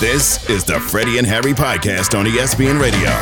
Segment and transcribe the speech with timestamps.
[0.00, 3.12] This is the Freddie and Harry podcast on ESPN Radio.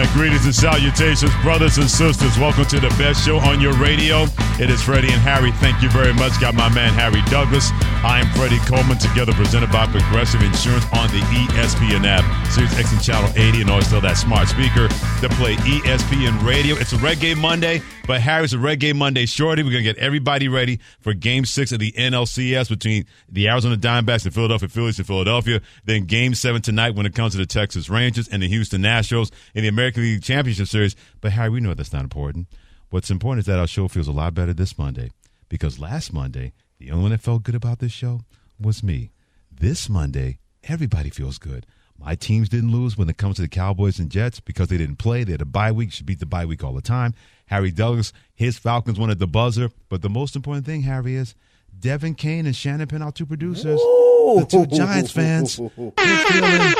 [0.00, 2.38] And greetings and salutations, brothers and sisters.
[2.38, 4.24] Welcome to the best show on your radio.
[4.58, 5.52] It is Freddie and Harry.
[5.60, 6.40] Thank you very much.
[6.40, 7.68] Got my man Harry Douglas.
[8.02, 12.24] I am Freddie Coleman, together presented by Progressive Insurance on the ESPN app.
[12.50, 16.76] Sirius XM Channel 80, and always still that smart speaker to play ESPN Radio.
[16.76, 19.62] It's a Red Game Monday, but Harry's a Red Game Monday shorty.
[19.62, 23.76] We're going to get everybody ready for Game 6 of the NLCS between the Arizona
[23.76, 25.60] Diamondbacks and Philadelphia Phillies in Philadelphia.
[25.84, 29.30] Then Game 7 tonight when it comes to the Texas Rangers and the Houston Astros
[29.54, 30.96] in the American League Championship Series.
[31.20, 32.46] But Harry, we know that's not important.
[32.88, 35.10] What's important is that our show feels a lot better this Monday
[35.50, 38.22] because last Monday, the only one that felt good about this show
[38.58, 39.10] was me.
[39.52, 41.66] This Monday, everybody feels good.
[41.98, 44.96] My teams didn't lose when it comes to the Cowboys and Jets because they didn't
[44.96, 45.22] play.
[45.22, 45.92] They had a bye week.
[45.92, 47.12] Should beat the bye week all the time.
[47.46, 49.70] Harry Douglas, his Falcons won at the buzzer.
[49.90, 51.34] But the most important thing, Harry, is
[51.78, 55.90] Devin Kane and Shannon Penn, our two producers, the two Giants fans, they're
[56.24, 56.74] feeling,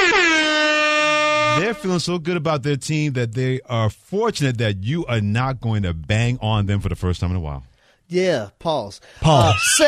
[1.61, 5.61] they're feeling so good about their team that they are fortunate that you are not
[5.61, 7.65] going to bang on them for the first time in a while.
[8.11, 9.01] Yeah, pause.
[9.21, 9.81] Pause.
[9.81, 9.85] Uh,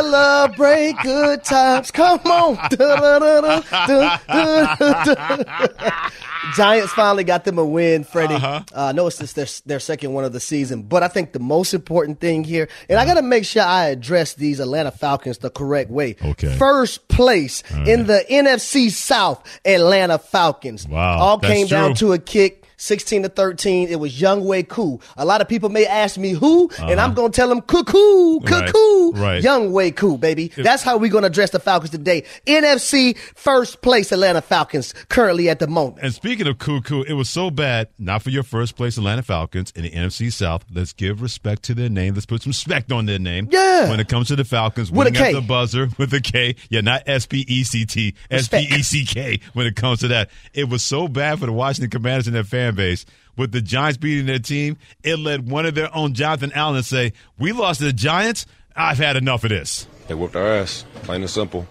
[0.00, 1.90] celebrate good times.
[1.90, 2.56] Come on.
[6.54, 8.34] Giants finally got them a win, Freddie.
[8.34, 8.62] Uh-huh.
[8.72, 11.32] Uh, I know it's just their, their second one of the season, but I think
[11.32, 14.92] the most important thing here, and I got to make sure I address these Atlanta
[14.92, 16.14] Falcons the correct way.
[16.24, 16.56] Okay.
[16.56, 20.86] First place in the NFC South, Atlanta Falcons.
[20.86, 22.60] Wow, All that's came down to a kick.
[22.82, 23.88] 16 to 13.
[23.88, 24.98] It was Younghoe Koo.
[25.16, 28.38] A lot of people may ask me who, and I'm going to tell them cuckoo,
[28.38, 28.40] Uh-huh.
[28.42, 29.12] Right, cuckoo.
[29.12, 29.42] right.
[29.42, 30.48] Younghoe Koo, baby.
[30.56, 32.24] That's how we're going to address the Falcons today.
[32.44, 36.02] NFC first place Atlanta Falcons currently at the moment.
[36.02, 39.72] And speaking of cuckoo, it was so bad, not for your first place Atlanta Falcons
[39.76, 40.64] in the NFC South.
[40.72, 42.14] Let's give respect to their name.
[42.14, 43.48] Let's put some respect on their name.
[43.52, 43.90] Yeah.
[43.90, 46.56] When it comes to the Falcons, With a winning at the buzzer with a K.
[46.68, 50.00] Yeah, not S P E C T, S P E C K when it comes
[50.00, 50.30] to that.
[50.52, 53.06] It was so bad for the Washington Commanders and their fan base.
[53.36, 56.82] With the Giants beating their team, it led one of their own, Jonathan Allen, to
[56.82, 58.44] say, We lost to the Giants.
[58.76, 59.86] I've had enough of this.
[60.08, 61.66] They whooped our ass, plain and simple.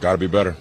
[0.00, 0.56] Got to be better.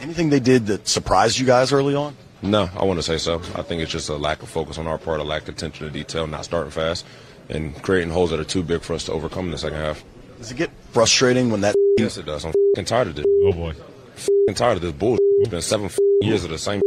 [0.00, 2.16] Anything they did that surprised you guys early on?
[2.42, 3.36] No, I want to say so.
[3.54, 5.86] I think it's just a lack of focus on our part, a lack of attention
[5.86, 7.06] to detail, not starting fast,
[7.48, 10.04] and creating holes that are too big for us to overcome in the second half.
[10.38, 11.74] Does it get frustrating when that?
[11.98, 12.44] Yes, it does.
[12.44, 13.24] I'm fing tired of this.
[13.44, 13.72] Oh, boy.
[14.16, 15.22] Fing tired of this bullshit.
[15.38, 16.82] It's been seven f- years of the same.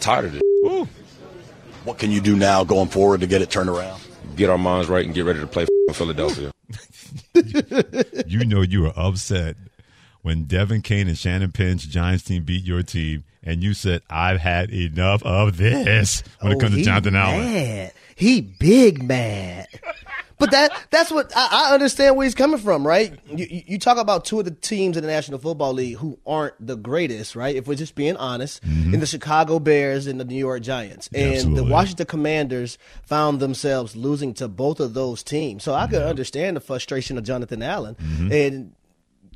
[0.00, 0.42] Tired of this.
[1.82, 1.88] Ooh.
[1.88, 4.00] What can you do now going forward to get it turned around?
[4.36, 6.52] Get our minds right and get ready to play in Philadelphia.
[8.26, 9.56] you know you were upset
[10.22, 14.40] when Devin Kane and Shannon Pinch Giants team beat your team, and you said, "I've
[14.40, 17.90] had enough of this." When it Oh, comes to he Jonathan Allen.
[18.14, 19.66] He big mad.
[20.42, 23.16] But that that's what I, I understand where he's coming from, right?
[23.26, 26.54] You, you talk about two of the teams in the National Football League who aren't
[26.64, 27.54] the greatest, right?
[27.54, 31.22] If we're just being honest, in the Chicago Bears and the New York Giants, and
[31.22, 31.32] Mm-hmm.
[31.34, 31.64] Absolutely.
[31.64, 35.62] the Washington Commanders found themselves losing to both of those teams.
[35.62, 38.32] So I could understand the frustration of Jonathan Allen Mm-hmm.
[38.32, 38.72] and.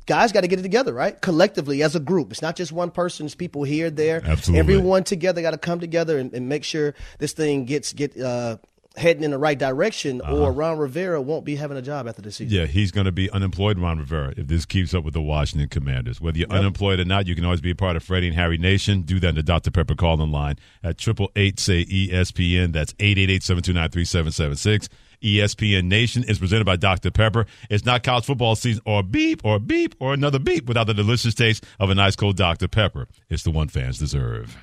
[0.05, 1.19] Guys got to get it together, right?
[1.21, 2.31] Collectively, as a group.
[2.31, 3.25] It's not just one person.
[3.25, 4.21] It's people here, there.
[4.23, 4.59] Absolutely.
[4.59, 8.55] Everyone together got to come together and, and make sure this thing gets get uh,
[8.97, 10.35] heading in the right direction, uh-huh.
[10.35, 12.57] or Ron Rivera won't be having a job after the season.
[12.57, 15.69] Yeah, he's going to be unemployed, Ron Rivera, if this keeps up with the Washington
[15.69, 16.19] Commanders.
[16.19, 16.59] Whether you're yep.
[16.59, 19.03] unemployed or not, you can always be a part of Freddie and Harry Nation.
[19.03, 19.71] Do that in the Dr.
[19.71, 22.73] Pepper call in line at 888 say ESPN.
[22.73, 24.89] That's 888 729 3776.
[25.21, 27.11] ESPN Nation is presented by Dr.
[27.11, 27.45] Pepper.
[27.69, 31.33] It's not college football season or beep or beep or another beep without the delicious
[31.33, 32.67] taste of an ice cold Dr.
[32.67, 33.07] Pepper.
[33.29, 34.57] It's the one fans deserve.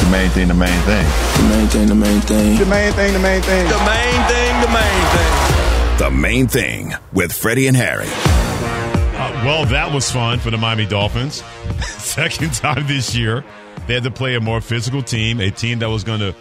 [0.00, 1.06] The main thing, the main thing.
[1.36, 2.58] The main thing, the main thing.
[2.58, 3.68] The main thing, the main thing.
[3.68, 5.98] The main thing, the main thing.
[5.98, 8.06] The main thing with Freddie and Harry.
[8.08, 11.36] Uh, well, that was fun for the Miami Dolphins.
[11.80, 13.44] Second time this year,
[13.86, 16.34] they had to play a more physical team, a team that was going to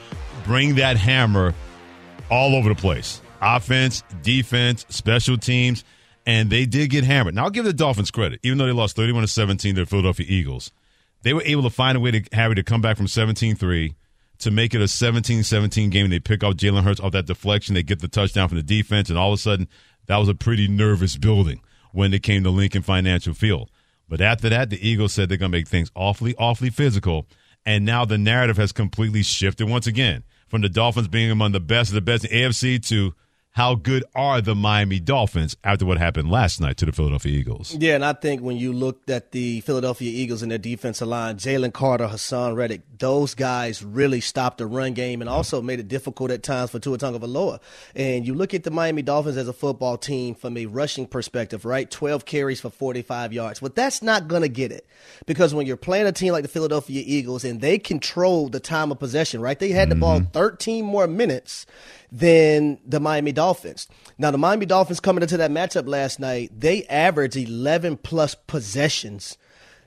[0.45, 1.53] bring that hammer
[2.31, 5.83] all over the place offense, defense, special teams,
[6.25, 7.35] and they did get hammered.
[7.35, 9.85] Now, I'll give the Dolphins credit, even though they lost 31 to 17 to the
[9.85, 10.71] Philadelphia Eagles.
[11.23, 13.95] They were able to find a way to Harry to come back from 17 3
[14.39, 16.09] to make it a 17 17 game.
[16.09, 17.75] They pick off Jalen Hurts off that deflection.
[17.75, 19.67] They get the touchdown from the defense, and all of a sudden,
[20.07, 21.61] that was a pretty nervous building
[21.91, 23.69] when it came to Lincoln Financial Field.
[24.09, 27.27] But after that, the Eagles said they're going to make things awfully, awfully physical.
[27.65, 31.59] And now the narrative has completely shifted once again from the Dolphins being among the
[31.59, 33.13] best of the best in AFC to
[33.51, 37.75] how good are the Miami Dolphins after what happened last night to the Philadelphia Eagles?
[37.75, 41.35] Yeah, and I think when you looked at the Philadelphia Eagles and their defensive line,
[41.35, 45.89] Jalen Carter, Haason Reddick, those guys really stopped the run game and also made it
[45.89, 47.59] difficult at times for Tua Tagovailoa.
[47.93, 51.65] And you look at the Miami Dolphins as a football team from a rushing perspective,
[51.65, 51.91] right?
[51.91, 53.59] 12 carries for 45 yards.
[53.59, 54.87] But that's not going to get it
[55.25, 58.93] because when you're playing a team like the Philadelphia Eagles and they control the time
[58.93, 59.59] of possession, right?
[59.59, 60.31] They had the ball mm-hmm.
[60.31, 61.65] 13 more minutes
[62.11, 63.87] than the Miami Dolphins.
[64.17, 69.37] Now, the Miami Dolphins coming into that matchup last night, they averaged 11 plus possessions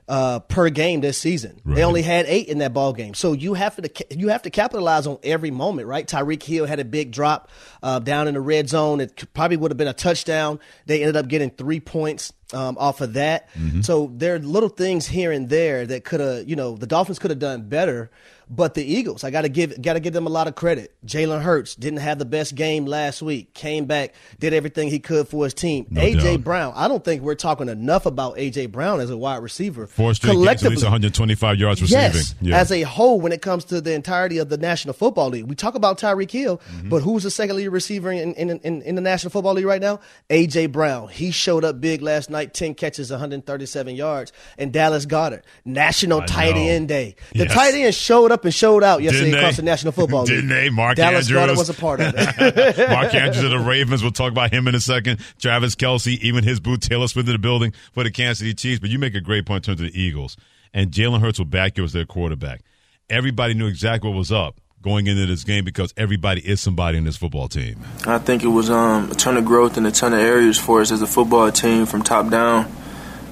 [0.08, 1.60] uh, per game this season.
[1.64, 1.76] Right.
[1.76, 4.50] They only had eight in that ball game, so you have to you have to
[4.50, 6.06] capitalize on every moment, right?
[6.06, 7.50] Tyreek Hill had a big drop
[7.82, 9.00] uh, down in the red zone.
[9.00, 10.60] It probably would have been a touchdown.
[10.86, 13.48] They ended up getting three points um, off of that.
[13.82, 17.18] So there are little things here and there that could have, you know, the Dolphins
[17.18, 18.10] could have done better.
[18.50, 20.94] But the Eagles, I got to give got to give them a lot of credit.
[21.06, 23.54] Jalen Hurts didn't have the best game last week.
[23.54, 25.86] Came back, did everything he could for his team.
[25.90, 26.44] No AJ doubt.
[26.44, 29.86] Brown, I don't think we're talking enough about AJ Brown as a wide receiver.
[29.86, 32.02] Four straight games, at least 125 yards receiving.
[32.02, 32.58] Yes, Yeah.
[32.60, 35.54] as a whole, when it comes to the entirety of the National Football League, we
[35.54, 36.88] talk about Tyreek Hill, Mm-hmm.
[36.90, 39.80] but who's the second lead receiver in, in, in, in the National Football League right
[39.80, 40.00] now?
[40.30, 41.08] AJ Brown.
[41.08, 46.26] He showed up big last night, ten catches, 137 yards, and Dallas Goedert, National I
[46.26, 46.60] Tight know.
[46.62, 47.16] End Day.
[47.32, 47.54] The Yes.
[47.54, 49.62] tight end showed up and showed out yesterday Didn't across they?
[49.62, 50.28] the National Football League.
[50.36, 50.70] Didn't they?
[50.70, 51.58] Mark Dallas Goedert Andrews.
[51.58, 52.88] was a part of it.
[52.90, 54.02] Mark Andrews of the Ravens.
[54.02, 55.20] We'll talk about him in a second.
[55.38, 58.80] Travis Kelce, even his boot, Taylor Swift in the building for the Kansas City Chiefs.
[58.80, 60.36] But you make a great point in terms of the Eagles.
[60.72, 62.62] And Jalen Hurts will back you as their quarterback.
[63.10, 67.04] Everybody knew exactly what was up going into this game because everybody is somebody in
[67.04, 67.78] this football team.
[68.06, 70.82] I think it was um, a ton of growth in a ton of areas for
[70.82, 72.70] us as a football team from top down,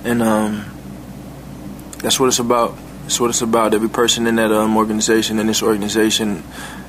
[0.05, 0.65] and um,
[1.99, 2.77] that's what it's about.
[3.03, 3.75] That's what it's about.
[3.75, 6.43] Every person in that um, organization, in this organization,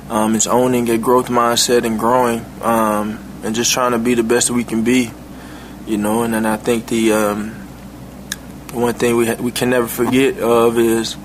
[0.08, 4.22] um, is owning a growth mindset and growing, um, and just trying to be the
[4.22, 5.10] best that we can be.
[5.86, 7.50] You know, and then I think the um,
[8.72, 11.16] one thing we ha- we can never forget of is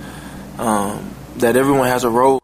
[0.58, 2.42] um, that everyone has a role.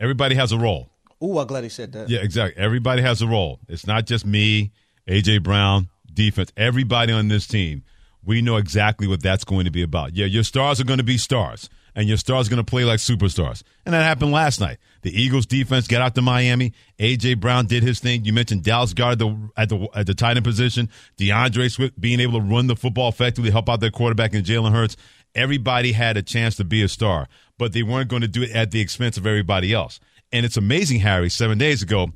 [0.00, 0.88] Everybody has a role.
[1.22, 2.08] Ooh, I'm glad he said that.
[2.08, 2.60] Yeah, exactly.
[2.60, 3.60] Everybody has a role.
[3.68, 4.72] It's not just me,
[5.06, 6.52] AJ Brown, defense.
[6.56, 7.84] Everybody on this team,
[8.24, 10.14] we know exactly what that's going to be about.
[10.14, 12.84] Yeah, your stars are going to be stars, and your stars are going to play
[12.84, 13.62] like superstars.
[13.84, 14.78] And that happened last night.
[15.02, 16.72] The Eagles defense got out to Miami.
[16.98, 18.24] AJ Brown did his thing.
[18.24, 20.88] You mentioned Dallas Goedert the, at the at the tight end position.
[21.18, 24.72] DeAndre Swift being able to run the football effectively, help out their quarterback and Jalen
[24.72, 24.96] Hurts.
[25.34, 27.26] Everybody had a chance to be a star,
[27.58, 29.98] but they weren't going to do it at the expense of everybody else.
[30.30, 32.08] And it's amazing, Harry, seven days ago,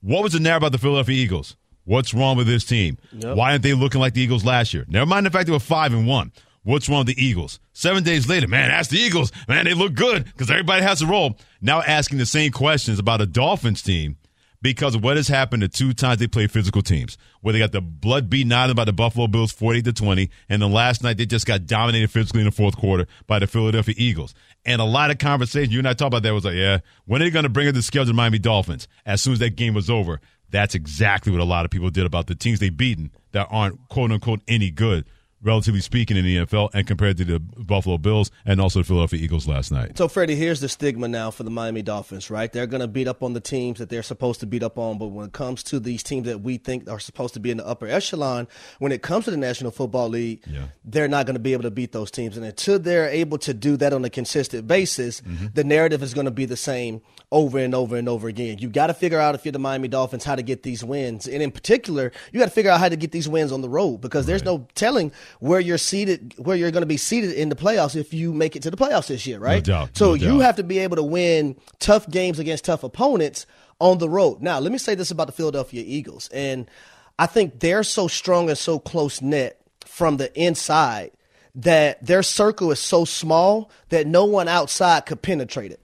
[0.00, 1.56] what was the narrative about the Philadelphia Eagles?
[1.84, 2.98] What's wrong with this team?
[3.34, 4.84] Why aren't they looking like the Eagles last year?
[4.88, 6.32] Never mind the fact they were five and one.
[6.62, 7.60] What's wrong with the Eagles?
[7.74, 9.30] Seven days later, man, ask the Eagles.
[9.48, 11.36] Man, they look good because everybody has a role.
[11.60, 14.16] Now asking the same questions about a Dolphins team
[14.62, 17.72] because of what has happened the two times they played physical teams, where they got
[17.72, 20.72] the blood beaten out of them by the Buffalo Bills 40 to 20, and then
[20.72, 24.34] last night they just got dominated physically in the fourth quarter by the Philadelphia Eagles.
[24.64, 27.20] And a lot of conversation, you and I talked about that, was like, yeah, when
[27.20, 28.88] are they going to bring up the schedule to Miami Dolphins?
[29.04, 30.22] As soon as that game was over,
[30.54, 33.88] that's exactly what a lot of people did about the teams they've beaten that aren't
[33.88, 35.04] quote unquote any good,
[35.44, 39.20] relatively speaking, in the NFL, and compared to the Buffalo Bills and also the Philadelphia
[39.20, 39.96] Eagles last night.
[39.96, 42.52] So, Freddie, here's the stigma now for the Miami Dolphins, right?
[42.52, 44.98] They're going to beat up on the teams that they're supposed to beat up on,
[44.98, 47.58] but when it comes to these teams that we think are supposed to be in
[47.58, 48.48] the upper echelon,
[48.78, 50.64] when it comes to the National Football League, Yeah.
[50.84, 52.36] they're not going to be able to beat those teams.
[52.36, 55.46] And until they're able to do that on a consistent basis, mm-hmm.
[55.54, 58.58] the narrative is going to be the same over and over and over again.
[58.58, 61.26] You got to figure out if you're the Miami Dolphins how to get these wins,
[61.26, 63.68] and in particular, you got to figure out how to get these wins on the
[63.68, 67.48] road because there's no telling where you're seated, where you're going to be seated in
[67.48, 69.66] the playoffs if you make it to the playoffs this year, right?
[69.66, 70.40] No doubt, so no you doubt.
[70.40, 73.46] have to be able to win tough games against tough opponents
[73.80, 74.40] on the road.
[74.40, 76.70] Now, let me say this about the Philadelphia Eagles, and
[77.18, 81.12] I think they're so strong and so close knit from the inside
[81.54, 85.80] that their circle is so small that no one outside could penetrate it.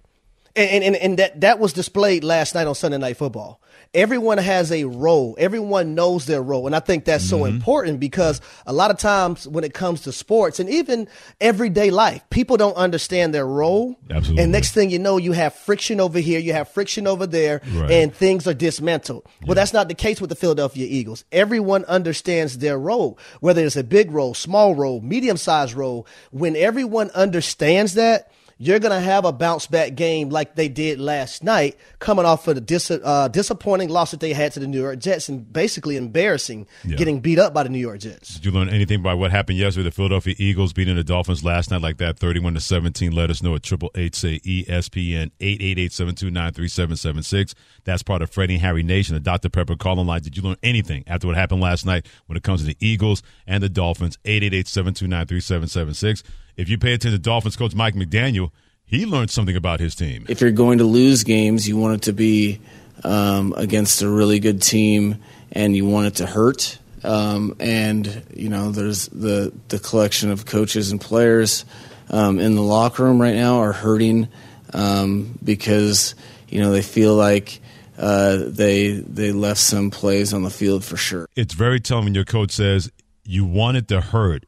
[0.57, 3.61] And, and, and that, that was displayed last night on Sunday Night Football.
[3.93, 5.35] Everyone has a role.
[5.37, 6.67] Everyone knows their role.
[6.67, 7.57] And I think that's so Mm-hmm.
[7.57, 11.09] important because a lot of times when it comes to sports and even
[11.41, 13.97] everyday life, people don't understand their role.
[14.09, 14.43] Absolutely.
[14.45, 17.63] And next thing you know, you have friction over here, you have friction over there,
[17.75, 17.91] Right.
[17.91, 19.25] and things are dismantled.
[19.45, 21.25] Well, that's not the case with the Philadelphia Eagles.
[21.33, 26.07] Everyone understands their role, whether it's a big role, small role, medium sized role.
[26.31, 28.31] When everyone understands that,
[28.63, 32.47] you're going to have a bounce back game like they did last night, coming off
[32.47, 35.51] of the dis- uh, disappointing loss that they had to the New York Jets and
[35.51, 36.97] basically embarrassing yeah.
[36.97, 38.35] getting beat up by the New York Jets.
[38.35, 39.85] Did you learn anything by what happened yesterday?
[39.85, 43.13] The Philadelphia Eagles beating the Dolphins last night like that, 31 to 17.
[43.13, 47.55] Let us know at triple eight say ESPN 888-729-3776.
[47.85, 49.49] That's part of Freddie Harry Nation, the Dr.
[49.49, 50.21] Pepper calling line.
[50.21, 53.23] Did you learn anything after what happened last night when it comes to the Eagles
[53.47, 54.19] and the Dolphins?
[54.25, 56.23] 888-729-3776.
[56.61, 58.51] If you pay attention to Dolphins coach Mike McDaniel,
[58.85, 60.27] he learned something about his team.
[60.29, 62.61] if you're going to lose games, you want it to be
[63.03, 66.79] um, against a really good team, and you want it to hurt.
[67.03, 71.65] Um, and you know, there's the the collection of coaches and players
[72.11, 74.29] um, in the locker room right now are hurting
[74.75, 76.15] um, because
[76.51, 77.59] you know they feel like
[77.97, 81.27] uh, they they left some plays on the field for sure.
[81.37, 82.91] it's very telling when your coach says
[83.25, 84.45] you want it to hurt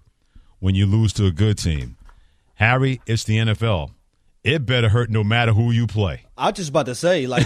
[0.59, 1.97] when you lose to a good team.
[2.63, 3.91] Harry, it's the NFL.
[4.45, 6.27] It better hurt no matter who you play.
[6.39, 7.45] I was just about to say, like,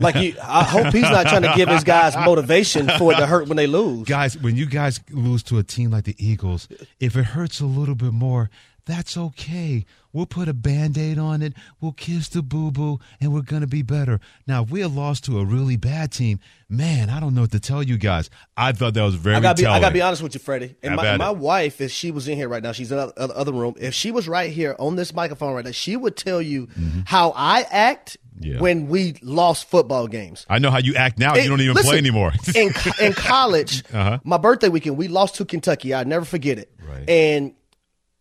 [0.00, 3.26] like you, I hope he's not trying to give his guys motivation for it to
[3.26, 4.08] hurt when they lose.
[4.08, 6.66] Guys, when you guys lose to a team like the Eagles,
[6.98, 8.50] if it hurts a little bit more,
[8.86, 9.84] that's okay.
[10.12, 11.52] We'll put a band aid on it.
[11.80, 14.18] We'll kiss the boo boo, and we're going to be better.
[14.46, 16.40] Now, if we had lost to a really bad team,
[16.70, 18.30] man, I don't know what to tell you guys.
[18.56, 19.76] I thought that was very I gotta be, telling.
[19.76, 20.74] I gotta be honest with you, Freddie.
[20.82, 23.52] And my, my wife, if she was in here right now, she's in the other,
[23.52, 23.74] room.
[23.78, 26.68] If she was right here on this microphone right now, she would tell you
[27.04, 28.52] how I act Mm-hmm.
[28.52, 28.60] Yeah.
[28.60, 30.44] when we lost football games.
[30.46, 31.34] I know how you act now.
[31.36, 32.32] you don't even listen, play anymore.
[32.54, 34.18] in in college, Uh-huh.
[34.24, 35.94] my birthday weekend, we lost to Kentucky.
[35.94, 36.70] I never forget it.
[36.86, 37.08] Right.
[37.08, 37.54] And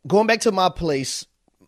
[0.08, 1.26] going back to my place,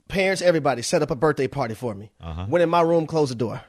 [0.07, 2.11] parents, everybody set up a birthday party for me.
[2.47, 3.61] Went in my room, closed the door.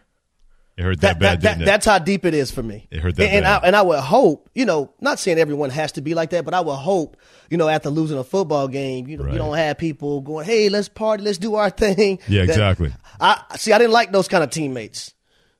[0.77, 1.15] it hurt Uh-huh.
[1.15, 2.87] that, That, bad, that, that, that's how deep it is for me.
[2.91, 3.47] It hurt that and, and.
[3.47, 6.45] I and I would hope, you know, not saying everyone has to be like that,
[6.45, 7.17] but I would hope,
[7.51, 9.33] you know, after losing a football game, you know, Right.
[9.33, 12.93] you don't have people going, "Hey, let's party, let's do our thing." Yeah, exactly.
[13.21, 13.73] I see.
[13.73, 15.15] I didn't like those kind of teammates.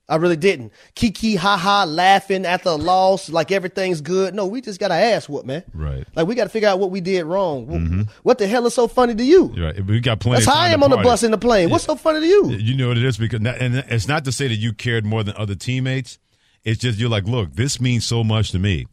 [0.09, 0.73] I really didn't.
[0.95, 4.33] Kiki, ha ha, laughing at the loss, like everything's good.
[4.33, 5.63] No, we just got to ask what, man.
[5.73, 6.05] Right.
[6.15, 7.67] Like we got to figure out what we did wrong.
[7.67, 8.01] Wh- mm-hmm.
[8.23, 9.53] What the hell is so funny to you?
[9.55, 9.85] Right.
[9.85, 10.37] We got plenty.
[10.37, 11.69] That's of how I am on the bus in the plane.
[11.69, 12.49] What's so funny to you?
[12.51, 15.23] You know what it is because, and it's not to say that you cared more
[15.23, 16.17] than other teammates.
[16.63, 18.87] It's just you're like, look, this means so much to me.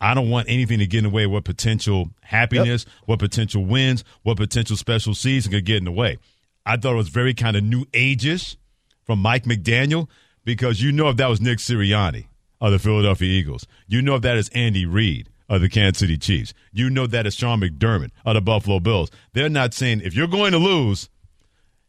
[0.00, 3.64] I don't want anything to get in the way of what potential happiness, what potential
[3.64, 6.18] wins, what potential special season could get in the way.
[6.64, 8.56] I thought it was very kind of new ages
[9.04, 10.08] from Mike McDaniel
[10.46, 14.22] because you know if that was Nick Sirianni of the Philadelphia Eagles, you know if
[14.22, 18.12] that is Andy Reid of the Kansas City Chiefs, you know that is Sean McDermott
[18.24, 19.10] of the Buffalo Bills.
[19.34, 21.10] They're not saying if you're going to lose,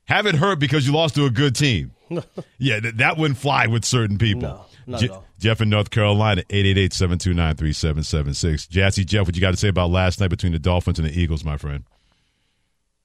[0.05, 1.93] have it hurt because you lost to a good team.
[2.57, 4.41] yeah, th- that wouldn't fly with certain people.
[4.41, 4.65] No,
[5.11, 5.25] all.
[5.39, 8.69] Jeff in North Carolina, 888-729-3776.
[8.69, 11.19] Jassy Jeff, what you got to say about last night between the Dolphins and the
[11.19, 11.83] Eagles, my friend?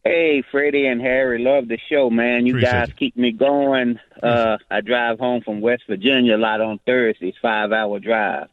[0.04, 2.44] Hey, Freddie and Harry, love the show, man.
[2.44, 2.97] You Appreciate guys it.
[2.97, 4.00] keep me going.
[4.21, 8.49] Uh, I drive home from West Virginia a lot on Thursdays, five hour drive.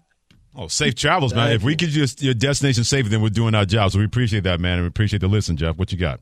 [0.55, 1.51] Oh, safe travels, man.
[1.51, 3.91] If we could just your destination safe, then we're doing our job.
[3.91, 5.77] So we appreciate that, man, and we appreciate the listen, Jeff.
[5.77, 6.19] What you got?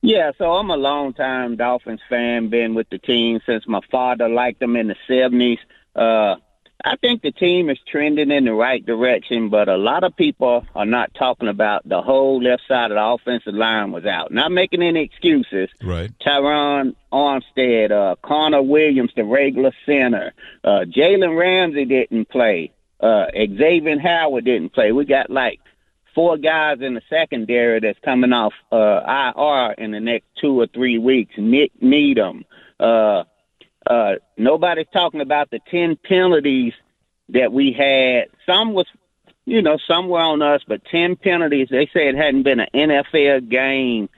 [0.00, 4.60] Yeah, so I'm a longtime Dolphins fan, been with the team since my father liked
[4.60, 5.58] them in the 70s.
[5.96, 6.36] Uh,
[6.84, 10.64] I think the team is trending in the right direction, but a lot of people
[10.76, 14.30] are not talking about the whole left side of the offensive line was out.
[14.30, 15.70] Not making any excuses.
[15.82, 16.10] Right.
[16.24, 20.32] Terron Armstead, uh, Connor Williams, the regular center.
[20.62, 22.72] Uh, Jalen Ramsey didn't play.
[23.00, 24.92] Uh, Xavier Howard didn't play.
[24.92, 25.60] We got like
[26.14, 30.68] four guys in the secondary that's coming off uh, IR in the next two or
[30.68, 31.34] three weeks.
[31.36, 32.44] Nik Needham.
[32.78, 33.24] Uh,
[33.88, 36.74] uh, nobody's talking about the 10 penalties
[37.30, 38.26] that we had.
[38.46, 38.86] Some was,
[39.46, 41.68] you know, some were on us, but 10 penalties.
[41.70, 44.10] They say it hadn't been an NFL game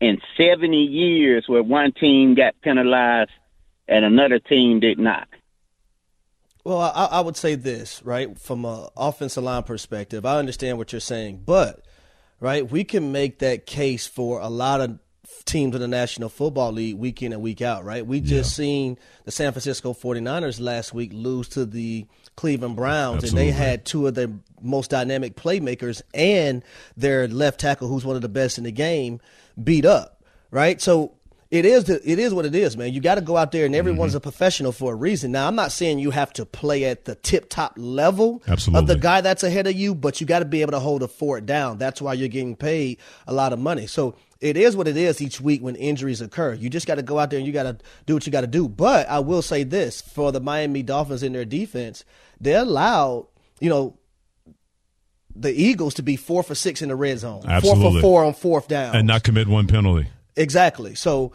[0.00, 3.30] in 70 years where one team got penalized
[3.88, 5.28] and another team did not.
[6.64, 10.24] Well, I, I would say this, right, from an offensive line perspective.
[10.24, 11.84] I understand what you're saying, but
[12.38, 15.00] right, we can make that case for a lot of
[15.44, 18.06] teams in the National Football League week in and week out, right?
[18.06, 23.48] We just seen the San Francisco 49ers last week lose to the Cleveland Browns, Absolutely.
[23.48, 24.28] and they had two of their
[24.60, 26.62] most dynamic playmakers and
[26.96, 29.20] their left tackle, who's one of the best in the game,
[29.62, 30.80] beat up, right?
[30.80, 31.14] So
[31.52, 32.94] it is the, it is what it is, man.
[32.94, 34.16] You got to go out there, and everyone's mm-hmm.
[34.16, 35.32] a professional for a reason.
[35.32, 38.96] Now, I'm not saying you have to play at the tip top level of the
[38.96, 41.44] guy that's ahead of you, but you got to be able to hold a fort
[41.44, 41.76] down.
[41.76, 42.96] That's why you're getting paid
[43.26, 43.86] a lot of money.
[43.86, 46.52] So it is what it is each week when injuries occur.
[46.52, 48.40] You just got to go out there and you got to do what you got
[48.40, 48.68] to do.
[48.68, 52.04] But I will say this for the Miami Dolphins in their defense,
[52.40, 53.28] they allowed,
[53.60, 53.96] you know,
[55.34, 58.34] the Eagles to be four for six in the red zone, four for four on
[58.34, 60.08] fourth down, And not commit one penalty.
[60.36, 60.96] Exactly.
[60.96, 61.32] So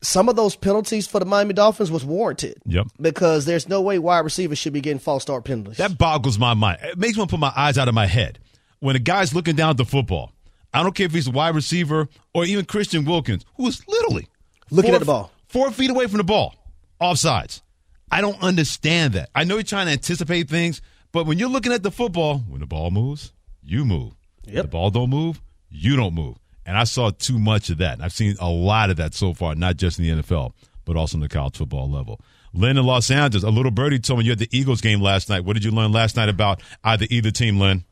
[0.00, 2.56] some of those penalties for the Miami Dolphins was warranted.
[2.64, 2.86] Yep.
[3.00, 5.76] Because there's no way wide receivers should be getting false start penalties.
[5.76, 6.78] That boggles my mind.
[6.82, 8.38] It makes me put my eyes out of my head.
[8.80, 10.33] When a guy's looking down at the football,
[10.74, 14.26] I don't care if he's a wide receiver or even Christian Wilkins, who is literally
[14.70, 15.30] Looking four- at the ball.
[15.48, 16.54] four feet away from the ball,
[17.00, 17.62] offsides.
[18.10, 19.30] I don't understand that.
[19.34, 22.60] I know you're trying to anticipate things, but when you're looking at the football, when
[22.60, 24.12] the ball moves, you move.
[24.46, 25.40] If the ball don't move,
[25.70, 26.36] you don't move.
[26.66, 27.94] And I saw too much of that.
[27.94, 30.52] And I've seen a lot of that so far, not just in the NFL,
[30.84, 32.20] but also in the college football level.
[32.52, 35.28] Lynn in Los Angeles, a little birdie told me you had the Eagles game last
[35.28, 35.44] night.
[35.44, 37.84] What did you learn last night about either either team, Lynn?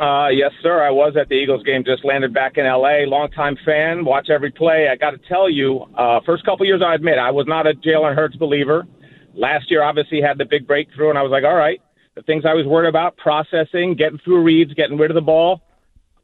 [0.00, 0.82] Uh, yes, sir.
[0.82, 1.84] I was at the Eagles game.
[1.84, 3.04] Just landed back in L.A.
[3.04, 4.02] Longtime fan.
[4.02, 4.88] Watch every play.
[4.88, 7.74] I got to tell you, uh, first couple years, I admit, I was not a
[7.74, 8.86] Jalen Hurts believer.
[9.34, 11.82] Last year, obviously, had the big breakthrough, and I was like, all right,
[12.14, 15.60] the things I was worried about, processing, getting through reads, getting rid of the ball,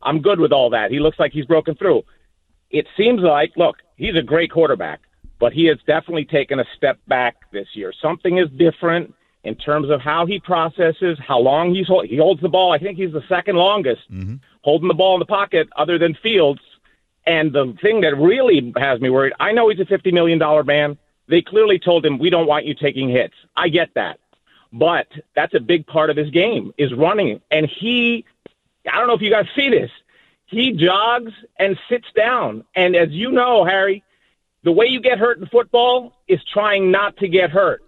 [0.02, 0.90] I'm good with all that.
[0.90, 2.02] He looks like he's broken through.
[2.71, 5.00] It seems like, look, he's a great quarterback,
[5.38, 7.92] but he has definitely taken a step back this year.
[8.00, 9.12] Something is different
[9.46, 12.72] in terms of how he processes, how long he's hold, he holds the ball.
[12.72, 14.36] I think he's the second longest mm-hmm.
[14.62, 16.60] holding the ball in the pocket, other than Fields.
[17.26, 20.64] And the thing that really has me worried, I know he's a fifty million dollar
[20.64, 20.98] man.
[21.28, 23.34] They clearly told him we don't want you taking hits.
[23.56, 24.18] I get that,
[24.72, 28.24] but that's a big part of his game is running, and he.
[28.92, 29.90] I don't know if you guys see this.
[30.46, 34.04] He jogs and sits down, and as you know, Harry,
[34.62, 37.82] the way you get hurt in football is trying not to get hurt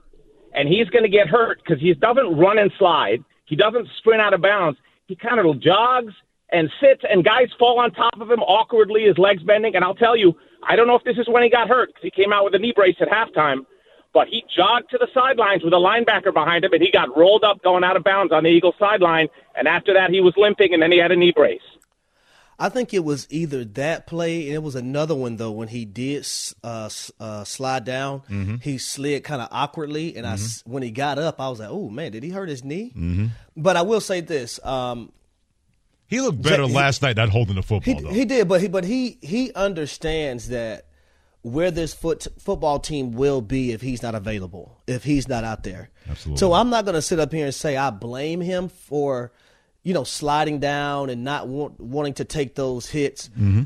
[0.54, 3.22] and he's going to get hurt because he doesn't run and slide.
[3.44, 4.78] He doesn't sprint out of bounds.
[5.06, 6.14] He kind of jogs
[6.50, 9.74] and sits, and guys fall on top of him awkwardly, his legs bending.
[9.76, 12.02] And I'll tell you, I don't know if this is when he got hurt because
[12.02, 13.66] he came out with a knee brace at halftime,
[14.14, 17.44] but he jogged to the sidelines with a linebacker behind him, and he got rolled
[17.44, 19.28] up going out of bounds on the Eagles sideline.
[19.56, 21.60] And after that, he was limping, and then he had a knee brace.
[22.60, 25.84] I think it was either that play, and it was another one though when he
[25.84, 26.26] did
[26.64, 28.20] uh, uh, slide down.
[28.28, 28.56] Mm-hmm.
[28.56, 31.88] He slid kind of awkwardly, and I when he got up, I was like, "Oh
[31.88, 33.26] man, did he hurt his knee?" Mm-hmm.
[33.56, 35.12] But I will say this: um,
[36.08, 38.10] He looked better he- last night not holding the football, he though.
[38.10, 40.86] he did, but he but he he understands that
[41.42, 45.62] where this foot football team will be if he's not available, if he's not out
[45.62, 45.90] there.
[46.10, 46.38] Absolutely.
[46.38, 49.32] So I'm not going to sit up here and say I blame him for,
[49.88, 53.30] you know, sliding down and not want, wanting to take those hits.
[53.30, 53.62] Mm-hmm.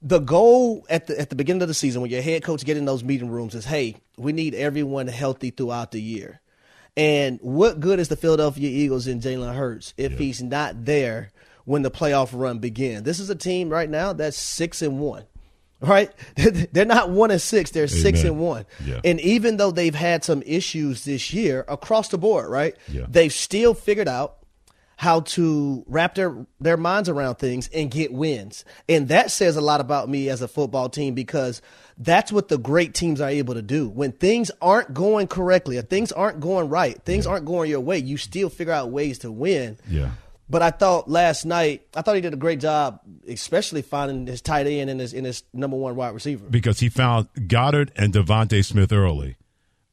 [0.00, 2.78] The goal at the at the beginning of the season, when your head coach get
[2.78, 6.40] in those meeting rooms, is hey, we need everyone healthy throughout the year.
[6.96, 11.32] And what good is the Philadelphia Eagles and Jalen Hurts if he's not there
[11.66, 13.02] when the playoff run begins?
[13.02, 15.24] This is a team right now that's six and one.
[15.82, 16.10] Right?
[16.72, 18.64] They're not one and six, they're six and one.
[18.84, 19.00] Yeah.
[19.04, 22.74] And even though they've had some issues this year across the board, right?
[22.88, 23.04] Yeah.
[23.08, 24.37] They've still figured out
[25.00, 28.64] how to wrap their their minds around things and get wins.
[28.88, 31.62] And that says a lot about me as a football team because
[31.96, 33.88] that's what the great teams are able to do.
[33.88, 37.98] When things aren't going correctly, or things aren't going right, things aren't going your way,
[37.98, 39.78] you still figure out ways to win.
[39.88, 40.10] yeah.
[40.50, 44.40] But I thought last night, I thought he did a great job, especially finding his
[44.40, 46.44] tight end and his, and his number one wide receiver.
[46.50, 49.36] because he found Goedert and DeVonta Smith early,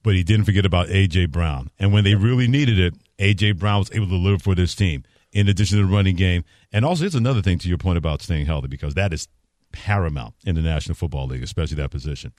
[0.02, 1.28] but he didn't forget about A.J.
[1.28, 1.70] Brown.
[1.78, 3.54] And when they really needed it, A.J.
[3.54, 6.44] Brown was able to deliver for this team, in addition to the running game.
[6.72, 9.28] And also, here's another thing to your point about staying healthy, because that is
[9.72, 12.34] paramount in the National Football League, especially that position.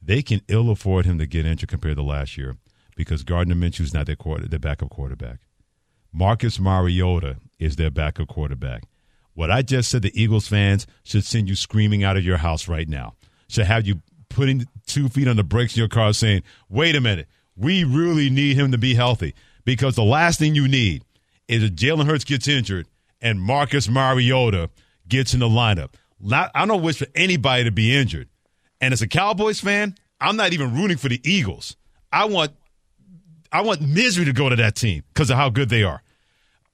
[0.00, 2.56] They can ill afford him to get injured compared to last year
[2.96, 5.38] because Gardner Minshew's not their, quarter, their backup quarterback.
[6.12, 8.84] Marcus Mariota is their backup quarterback.
[9.34, 12.66] What I just said, the Eagles fans should send you screaming out of your house
[12.66, 13.14] right now.
[13.48, 17.00] Should have you putting two feet on the brakes in your car saying, wait a
[17.00, 19.34] minute, we really need him to be healthy.
[19.68, 21.04] Because the last thing you need
[21.46, 22.86] is if Jalen Hurts gets injured
[23.20, 24.70] and Marcus Mariota
[25.06, 25.90] gets in the lineup.
[26.32, 28.30] I don't wish for anybody to be injured.
[28.80, 31.76] And as a Cowboys fan, I'm not even rooting for the Eagles.
[32.10, 32.52] I want
[33.52, 36.02] I want misery to go to that team because of how good they are.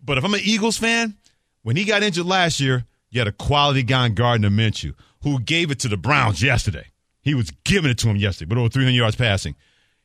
[0.00, 1.16] But if I'm an Eagles fan,
[1.64, 5.40] when he got injured last year, you had a quality guy in Gardner Minshew who
[5.40, 6.86] gave it to the Browns yesterday.
[7.22, 9.56] He was giving it to him yesterday, but over 300 yards passing.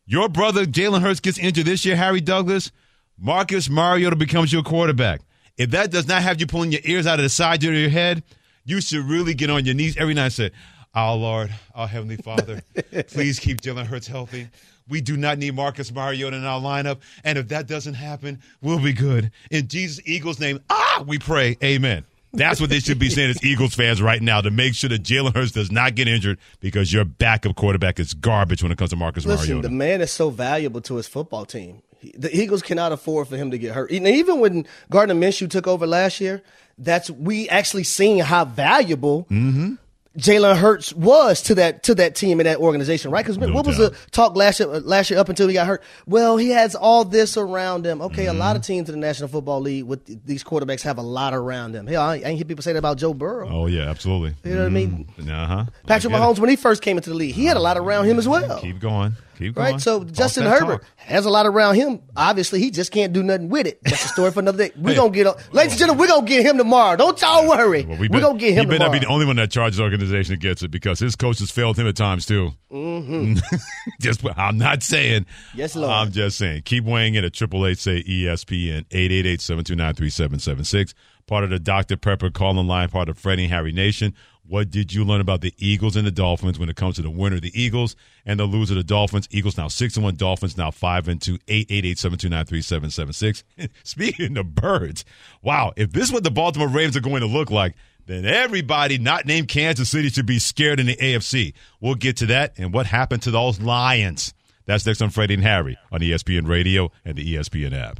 [0.09, 2.71] Your brother Jalen Hurts gets injured this year, Harry Douglas.
[3.19, 5.21] Marcus Mariota becomes your quarterback.
[5.55, 7.91] If that does not have you pulling your ears out of the side of your
[7.91, 8.23] head,
[8.65, 10.51] you should really get on your knees every night and say,
[10.95, 12.63] Our Lord, our Heavenly Father,
[13.09, 14.47] please keep Jalen Hurts healthy.
[14.87, 17.01] We do not need Marcus Mariota in our lineup.
[17.23, 19.29] And if that doesn't happen, we'll be good.
[19.51, 21.55] In Jesus' Eagles' name, ah, we pray.
[21.63, 22.03] Amen.
[22.33, 25.01] That's what they should be saying as Eagles fans right now to make sure that
[25.03, 28.91] Jalen Hurts does not get injured because your backup quarterback is garbage when it comes
[28.91, 29.67] to Marcus Listen, Mariota.
[29.67, 31.81] the man is so valuable to his football team.
[32.15, 33.91] The Eagles cannot afford for him to get hurt.
[33.91, 36.41] And even when Gardner Minshew took over last year,
[36.77, 39.73] that's we actually seen how valuable mm-hmm.
[40.17, 43.23] Jalen Hurts was to that to that team and that organization, right?
[43.23, 45.83] Because No what was the talk last year, last year up until he got hurt?
[46.07, 48.01] Well, he has all this around him.
[48.01, 48.67] Okay, a lot of Mm-hmm.
[48.73, 51.85] teams in the National Football League with these quarterbacks have a lot around them.
[51.85, 53.47] Hell, I ain't hear people say that about Joe Burrow.
[53.49, 54.33] Oh yeah, absolutely.
[54.43, 55.07] You know what I mean?
[55.29, 55.65] Uh huh.
[55.85, 58.17] Patrick Mahomes, when he first came into the league, he had a lot around him
[58.17, 58.59] as well.
[58.59, 59.13] Keep going.
[59.39, 59.71] Keep going.
[59.73, 62.01] Right, so Talk Justin Herbert has a lot around him.
[62.15, 63.79] Obviously, he just can't do nothing with it.
[63.83, 64.73] That's a story for another day.
[64.77, 64.95] We're Hey.
[64.97, 66.97] gonna get, on, ladies and gentlemen, we're gonna get him tomorrow.
[66.97, 67.83] Don't y'all worry.
[67.85, 69.79] Well, we are gonna get him He better not be the only one that charges
[69.79, 72.51] organization that gets it because his coaches failed him at times too.
[72.71, 73.35] Mm-hmm.
[74.01, 75.25] just I'm not saying.
[75.55, 75.91] Yes, Lord.
[75.91, 76.63] I'm just saying.
[76.63, 80.09] Keep weighing in at triple eight say ESPN eight eight eight seven two nine three
[80.09, 80.93] seven seven six.
[81.27, 82.89] Part of the Dr Pepper calling line.
[82.89, 84.13] Part of Freddie Harry Nation.
[84.49, 87.09] What did you learn about the Eagles and the Dolphins when it comes to the
[87.11, 89.27] winner, the Eagles, and the loser, the Dolphins?
[89.29, 91.37] Eagles now six and one, Dolphins now five and two.
[91.47, 93.43] Eight eight eight seven two nine three seven seven six.
[93.83, 95.05] Speaking of birds,
[95.43, 95.71] wow!
[95.77, 97.75] If this is what the Baltimore Ravens are going to look like,
[98.07, 101.53] then everybody not named Kansas City should be scared in the AFC.
[101.79, 104.33] We'll get to that and what happened to those Lions.
[104.65, 107.99] That's next on Freddie and Harry on ESPN Radio and the ESPN app.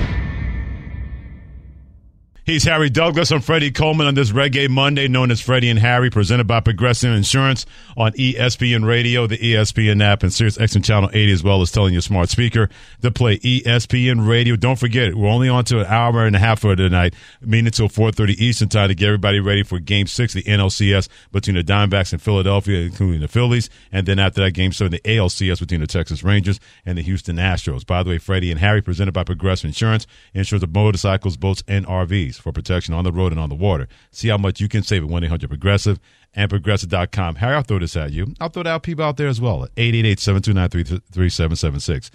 [2.51, 3.31] He's Harry Douglas.
[3.31, 7.13] I'm Freddie Coleman on this Reggae Monday, known as Freddie and Harry, presented by Progressive
[7.13, 11.71] Insurance on ESPN Radio, the ESPN app, and Sirius XM Channel 80, as well as
[11.71, 12.69] telling your smart speaker
[13.03, 14.57] to play ESPN Radio.
[14.57, 17.87] Don't forget, we're only on to an hour and a half for tonight, meaning until
[17.87, 22.11] 4.30 Eastern Time to get everybody ready for Game 6, the NLCS, between the Diamondbacks
[22.11, 25.87] and Philadelphia, including the Phillies, and then after that, Game 7, the ALCS between the
[25.87, 27.85] Texas Rangers and the Houston Astros.
[27.85, 31.87] By the way, Freddie and Harry, presented by Progressive Insurance, insurance of motorcycles, boats, and
[31.87, 33.87] RVs for protection on the road and on the water.
[34.11, 35.99] See how much you can save at 1-800-PROGRESSIVE
[36.33, 37.35] and progressive.com.
[37.35, 38.33] Harry, I'll throw this at you.
[38.39, 42.09] I'll throw out people out there as well at 888-729-3776.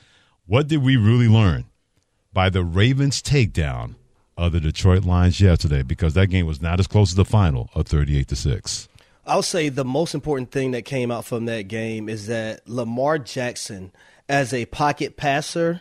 [0.47, 1.65] What did we really learn
[2.33, 3.95] by the Ravens takedown
[4.37, 5.83] of the Detroit Lions yesterday?
[5.83, 8.89] Because that game was not as close as the final of 38 to 6.
[9.27, 13.19] I'll say the most important thing that came out from that game is that Lamar
[13.19, 13.91] Jackson,
[14.29, 15.81] as a pocket passer,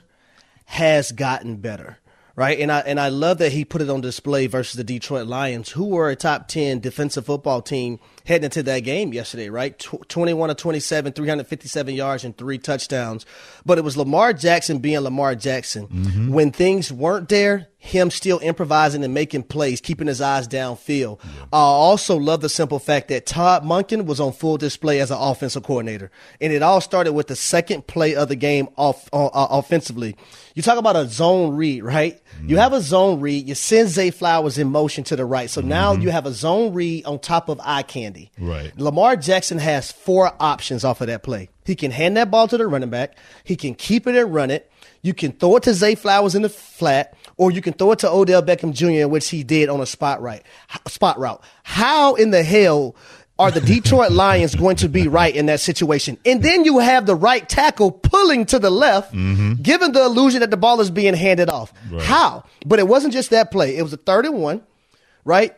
[0.66, 2.00] has gotten better.
[2.38, 5.26] Right, and I and I love that he put it on display versus the Detroit
[5.26, 9.50] Lions, who were a top ten defensive football team heading into that game yesterday.
[9.50, 13.26] Right, Tw- twenty-one to twenty-seven, three hundred fifty-seven yards and three touchdowns.
[13.66, 16.34] But it was Lamar Jackson being Lamar Jackson mm-hmm.
[16.34, 17.70] when things weren't there.
[17.86, 21.20] Him still improvising and making plays, keeping his eyes downfield.
[21.54, 25.18] I also love the simple fact that Todd Monken was on full display as an
[25.20, 26.10] offensive coordinator,
[26.42, 30.16] and it all started with the second play of the game off uh, uh, offensively.
[30.56, 32.20] You talk about a zone read, right?
[32.44, 33.48] You have a zone read.
[33.48, 36.74] You send Zay Flowers in motion to the right, so now you have a zone
[36.74, 38.32] read on top of eye candy.
[38.40, 38.76] Right.
[38.80, 41.50] Lamar Jackson has four options off of that play.
[41.66, 43.18] He can hand that ball to the running back.
[43.44, 44.72] He can keep it and run it.
[45.02, 48.00] You can throw it to Zay Flowers in the flat, or you can throw it
[48.00, 50.44] to Odell Beckham Jr., which he did on a spot right
[50.88, 51.44] spot route.
[51.64, 52.96] How in the hell
[53.38, 56.18] are the Detroit Lions going to be right in that situation?
[56.26, 59.54] And then you have the right tackle pulling to the left, mm-hmm.
[59.62, 61.74] giving the illusion that the ball is being handed off.
[62.02, 62.46] How?
[62.66, 63.78] But it wasn't just that play.
[63.78, 64.62] It was a third and one,
[65.24, 65.56] right?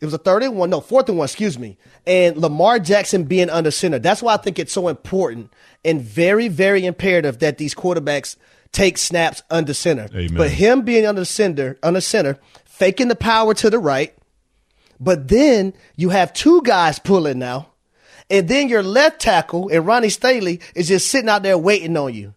[0.00, 1.78] It was a third and one, no, fourth and one, excuse me.
[2.04, 4.00] And Lamar Jackson being under center.
[4.00, 5.52] That's why I think it's so important
[5.84, 8.34] and very, very imperative that these quarterbacks
[8.72, 10.08] take snaps under center.
[10.14, 10.36] Amen.
[10.36, 14.14] But him being under center, under center, faking the power to the right,
[14.98, 17.68] but then you have two guys pulling now,
[18.30, 22.14] and then your left tackle and Ronnie Stanley is just sitting out there waiting on
[22.14, 22.34] you.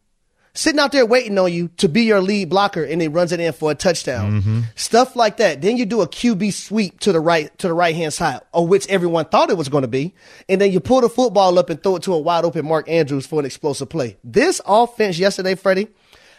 [0.55, 3.39] sitting out there waiting on you to be your lead blocker and he runs it
[3.39, 4.41] in for a touchdown.
[4.41, 4.61] Mm-hmm.
[4.75, 5.61] Stuff like that.
[5.61, 8.67] Then you do a QB sweep to the right to the right hand side, of
[8.69, 10.13] which everyone thought it was going to be,
[10.49, 12.89] and then you pull the football up and throw it to a wide open Mark
[12.89, 14.17] Andrews for an explosive play.
[14.23, 15.89] This offense yesterday, Freddie,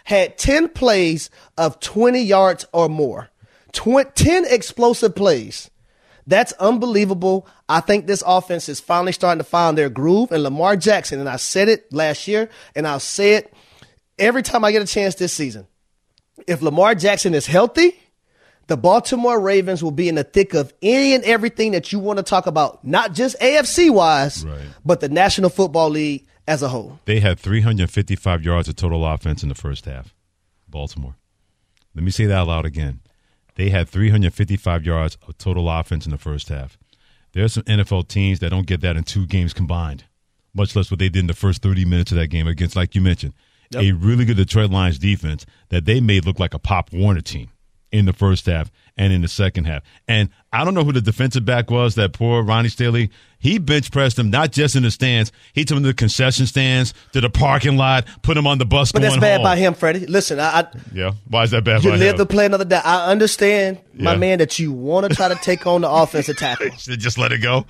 [0.06, 3.28] had 10 plays of 20 yards or more.
[3.72, 5.68] Tw- 10 explosive plays.
[6.28, 7.46] That's unbelievable.
[7.68, 10.30] I think this offense is finally starting to find their groove.
[10.30, 13.52] And Lamar Jackson, and I said it last year, and I'll say it
[14.16, 15.66] every time I get a chance this season.
[16.46, 17.98] If Lamar Jackson is healthy,
[18.68, 22.18] the Baltimore Ravens will be in the thick of any and everything that you want
[22.18, 24.60] to talk about, not just AFC wise, Right.
[24.84, 27.00] but the National Football League as a whole.
[27.04, 30.14] They had 355 yards of total offense in the first half.
[30.68, 31.16] Baltimore.
[31.94, 33.00] Let me say that out loud again.
[33.54, 36.76] They had 355 yards of total offense in the first half.
[37.32, 40.04] There are some NFL teams that don't get that in two games combined,
[40.54, 42.94] much less what they did in the first 30 minutes of that game against, like
[42.94, 43.34] you mentioned,
[43.74, 47.48] a really good Detroit Lions defense that they made look like a Pop Warner team
[47.92, 49.82] in the first half and in the second half.
[50.06, 53.10] And I don't know who the defensive back was, that poor Ronnie Stanley.
[53.46, 55.30] He bench pressed him not just in the stands.
[55.52, 58.64] He took him to the concession stands, to the parking lot, put him on the
[58.64, 59.44] bus But that's bad home.
[59.44, 60.06] by him, Freddie.
[60.06, 61.12] Listen, I, I Yeah.
[61.28, 62.18] Why is that bad you live him?
[62.18, 62.80] to play another day.
[62.84, 64.18] I understand, my Yeah.
[64.18, 66.70] man, that you want to try to take on the offensive tackle.
[66.76, 67.66] Just let it go.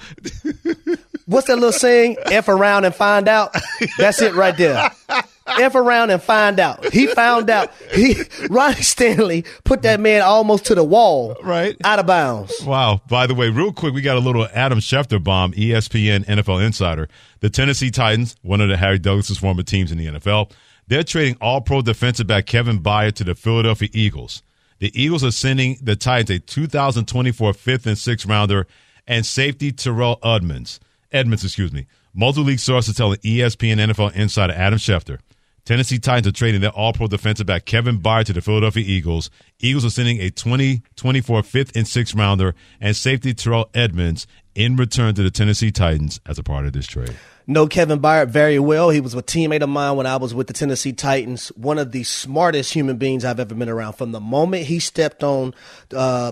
[1.26, 2.16] What's that little saying?
[2.26, 3.54] F around and find out.
[3.98, 4.90] That's it right there.
[5.46, 6.92] F around and find out.
[6.92, 7.72] He found out.
[7.94, 8.16] He
[8.50, 12.54] Ronnie Stanley put that man almost to the wall, right, out of bounds.
[12.64, 13.00] Wow.
[13.08, 17.08] By the way, real quick, we got a little Adam Schefter bomb, ESPN NFL insider.
[17.40, 20.50] The Tennessee Titans, one of the Harry Douglas' former teams in the NFL,
[20.88, 24.42] they're trading all pro defensive back Kevin Byard to the Philadelphia Eagles.
[24.78, 28.66] The Eagles are sending the Titans a 2024 fifth and sixth rounder
[29.06, 30.80] and safety Terrell Edmunds.
[31.12, 31.86] Edmunds, excuse me.
[32.14, 35.18] Multiple league sources telling ESPN NFL insider Adam Schefter.
[35.66, 39.30] Tennessee Titans are trading their all pro defensive back Kevin Byard to the Philadelphia Eagles.
[39.58, 45.16] Eagles are sending a 2024 fifth and sixth rounder and safety Terrell Edmunds in return
[45.16, 47.16] to the Tennessee Titans as a part of this trade.
[47.48, 48.90] Know Kevin Byard very well.
[48.90, 51.48] He was a teammate of mine when I was with the Tennessee Titans.
[51.56, 53.94] One of the smartest human beings I've ever been around.
[53.94, 55.52] From the moment he stepped on
[55.92, 56.30] uh,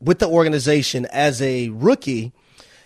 [0.00, 2.32] with the organization as a rookie,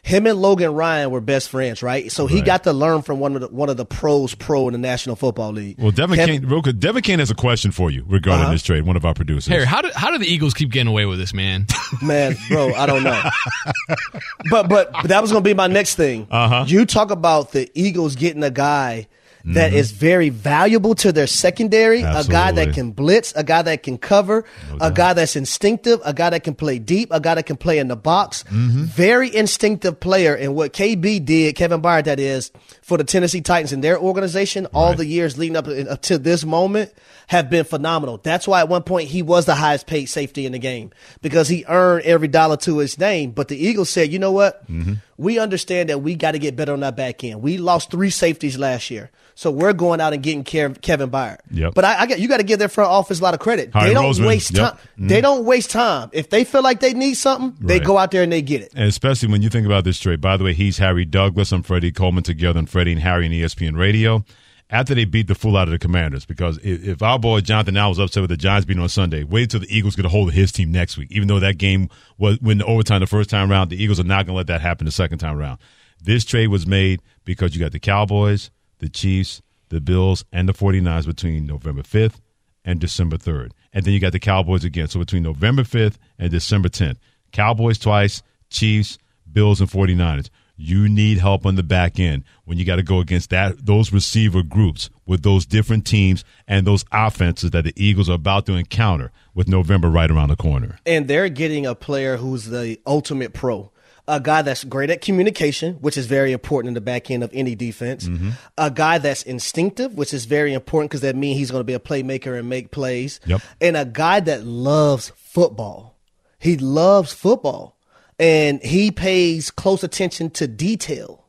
[0.06, 2.12] him and Logan Ryan were best friends, right?
[2.12, 2.44] So he Right.
[2.44, 5.16] got to learn from one of the one of the pros pro in the National
[5.16, 5.76] Football League.
[5.80, 8.52] Well, Devin Kevin- Kane, real quick, Devin Kane has a question for you regarding Uh-huh.
[8.52, 8.86] this trade.
[8.86, 9.46] One of our producers.
[9.48, 11.66] Harry, how do how do the Eagles keep getting away with this, man?
[12.02, 13.20] Man, bro, I don't know.
[14.50, 16.26] but, but but that was going to be my next thing.
[16.30, 16.64] Uh-huh.
[16.68, 19.08] You talk about the Eagles getting a guy
[19.46, 19.76] that Mhm.
[19.76, 23.96] is very valuable to their secondary, a guy that can blitz, a guy that can
[23.96, 24.44] cover,
[24.80, 27.78] a guy that's instinctive, a guy that can play deep, a guy that can play
[27.78, 28.44] in the box.
[28.48, 28.84] Mm-hmm.
[28.84, 30.34] Very instinctive player.
[30.34, 32.50] And what KB did, Kevin Byard, that is,
[32.82, 36.44] for the Tennessee Titans and their organization, all the years leading up, up to this
[36.44, 36.92] moment,
[37.28, 38.20] have been phenomenal.
[38.22, 40.90] That's why at one point he was the highest paid safety in the game
[41.22, 43.30] because he earned every dollar to his name.
[43.30, 44.68] But the Eagles said, you know what?
[44.70, 44.94] Mm-hmm.
[45.18, 47.42] We understand that we got to get better on that back end.
[47.42, 49.10] We lost three safeties last year.
[49.34, 51.38] So we're going out and getting Kevin Byard.
[51.50, 51.74] Yep.
[51.74, 53.70] But I, I get you got to give their front office a lot of credit.
[53.72, 54.72] They don't Roseman, waste yep.
[54.72, 54.80] time.
[54.98, 55.08] Mhm.
[55.08, 56.08] They don't waste time.
[56.12, 58.72] If they feel like they need something, they go out there and they get it.
[58.74, 60.22] And especially when you think about this trade.
[60.22, 61.52] By the way, he's Harry Douglas.
[61.52, 64.24] I'm Freddie Coleman together on Freddie and Harry and ESPN Radio.
[64.68, 67.74] After they beat the fool out of the Commanders, because if, if our boy Jonathan
[67.74, 70.08] now was upset with the Giants beating on Sunday, wait till the Eagles get a
[70.08, 71.12] hold of his team next week.
[71.12, 74.04] Even though that game was when the overtime the first time around, the Eagles are
[74.04, 75.58] not going to let that happen the second time around.
[76.02, 80.52] This trade was made because you got the Cowboys, the Chiefs, the Bills, and the
[80.52, 82.20] 49ers between November 5th
[82.64, 83.52] and December 3rd.
[83.72, 84.88] And then you got the Cowboys again.
[84.88, 86.96] So between November 5th and December 10th,
[87.32, 88.98] Cowboys twice, Chiefs,
[89.30, 90.30] Bills, and 49ers.
[90.56, 93.92] You need help on the back end when you got to go against that those
[93.92, 98.54] receiver groups with those different teams and those offenses that the Eagles are about to
[98.54, 100.78] encounter with November right around the corner.
[100.86, 103.70] and they're getting a player who's the ultimate pro.
[104.08, 107.30] A guy that's great at communication, which is very important in the back end of
[107.34, 108.08] any defense.
[108.08, 108.30] Mm-hmm.
[108.56, 111.74] A guy that's instinctive, which is very important because that means he's going to be
[111.74, 113.18] a playmaker and make plays.
[113.26, 113.42] Yep.
[113.60, 115.96] And a guy that loves football.
[116.38, 117.75] He loves football.
[118.18, 121.24] And he pays close attention to detail.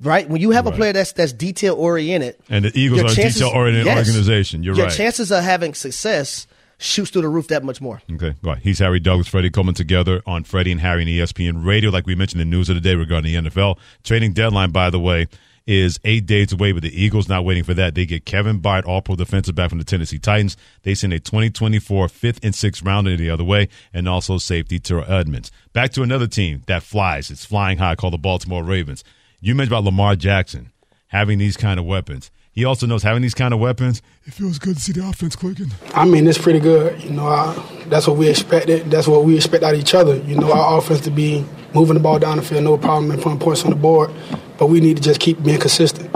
[0.00, 0.28] Right?
[0.28, 3.86] When you have a player that's that's detail oriented, And the Eagles are a detail-oriented
[3.86, 4.08] yes.
[4.08, 4.62] organization.
[4.62, 4.94] You're your right.
[4.94, 6.46] chances of having success
[6.78, 8.02] shoots through the roof that much more.
[8.12, 8.58] Okay, right.
[8.58, 11.90] He's Harry Douglas, Freddie Coleman together on Freddie and Harry and ESPN Radio.
[11.90, 15.00] Like we mentioned the news of the day regarding the NFL trading deadline, by the
[15.00, 15.28] way,
[15.66, 16.72] is eight days away.
[16.72, 17.94] But the Eagles not waiting for that.
[17.94, 20.56] They get Kevin Byard, All Pro defensive back from the Tennessee Titans.
[20.82, 25.10] They send a 2024 fifth and sixth rounder the other way, and also safety Terrell
[25.10, 25.50] Edmunds.
[25.72, 27.30] Back to another team that flies.
[27.30, 29.04] It's flying high, called the Baltimore Ravens.
[29.40, 30.72] You mentioned about Lamar Jackson
[31.08, 32.30] having these kind of weapons.
[32.54, 35.34] He also knows having these kind of weapons, it feels good to see the offense
[35.34, 35.72] clicking.
[35.92, 37.02] I mean, it's pretty good.
[37.02, 37.54] You know, I,
[37.86, 38.90] that's what we expected.
[38.90, 40.16] That's what we expect out of each other.
[40.18, 43.20] You know, our offense to be moving the ball down the field, no problem, and
[43.20, 44.10] putting points on the board.
[44.58, 46.10] But we need to just keep being consistent.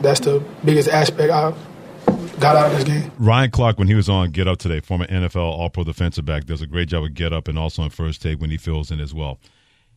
[0.00, 1.54] That's the biggest aspect I
[2.40, 3.12] got out of this game.
[3.18, 6.44] Ryan Clark, when he was on Get Up today, former NFL All Pro defensive back,
[6.44, 8.90] does a great job of Get Up and also on First Take when he fills
[8.90, 9.38] in as well.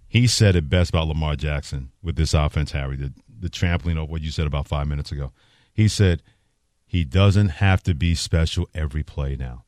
[0.07, 4.09] He said it best about Lamar Jackson with this offense, Harry, the, the trampling of
[4.09, 5.31] what you said about five minutes ago.
[5.73, 6.21] He said
[6.85, 9.65] he doesn't have to be special every play now.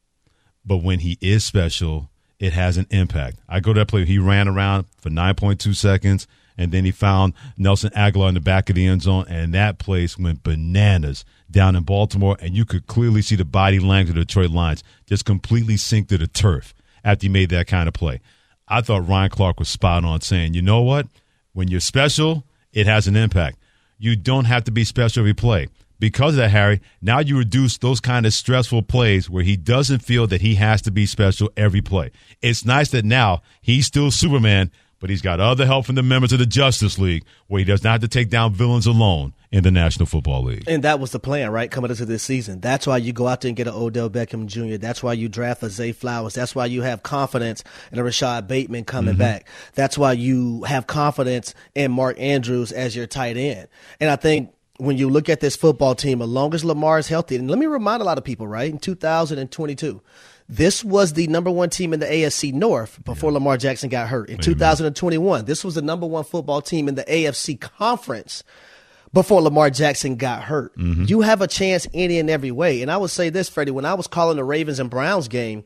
[0.64, 3.40] But when he is special, it has an impact.
[3.48, 4.06] I go to that play.
[4.06, 8.70] He ran around for 9.2 seconds, and then he found Nelson Agholor in the back
[8.70, 12.88] of the end zone, and that place went bananas down in Baltimore, and you could
[12.88, 16.74] clearly see the body language of the Detroit Lions just completely sink to the turf
[17.04, 18.22] after he made that kind of play.
[18.68, 21.08] I thought Ryan Clark was spot on saying, you know what?
[21.54, 23.58] When you're special, it has an impact.
[23.98, 25.68] You don't have to be special every play.
[26.00, 30.00] Because of that, Harry, now you reduce those kind of stressful plays where he doesn't
[30.00, 32.12] feel that he has to be special every play.
[32.42, 36.34] It's nice that now he's still Superman, but he's got other help from the members
[36.34, 39.64] of the Justice League where he does not have to take down villains alone in
[39.64, 40.66] the National Football League.
[40.68, 41.72] And that was the plan, right?
[41.72, 42.60] Coming into this season.
[42.60, 44.76] That's why you go out there and get an Odell Beckham Jr.
[44.78, 46.34] That's why you draft a Zay Flowers.
[46.34, 49.20] That's why you have confidence in a Rashod Bateman coming Mm-hmm.
[49.20, 49.48] back.
[49.74, 53.68] That's why you have confidence in Mark Andrews as your tight end.
[54.02, 57.08] And I think when you look at this football team, as long as Lamar is
[57.08, 58.72] healthy, and let me remind a lot of people, right?
[58.72, 60.02] In 2022,
[60.50, 64.30] this was the number one team in the AFC North before Lamar Jackson got hurt.
[64.30, 68.44] In 2021, this was the number one football team in the AFC Conference
[69.14, 70.78] before Lamar Jackson got hurt.
[70.78, 71.06] Mm-hmm.
[71.08, 72.82] You have a chance any and every way.
[72.82, 75.66] And I would say this, Freddie, when I was calling the Ravens and Browns game,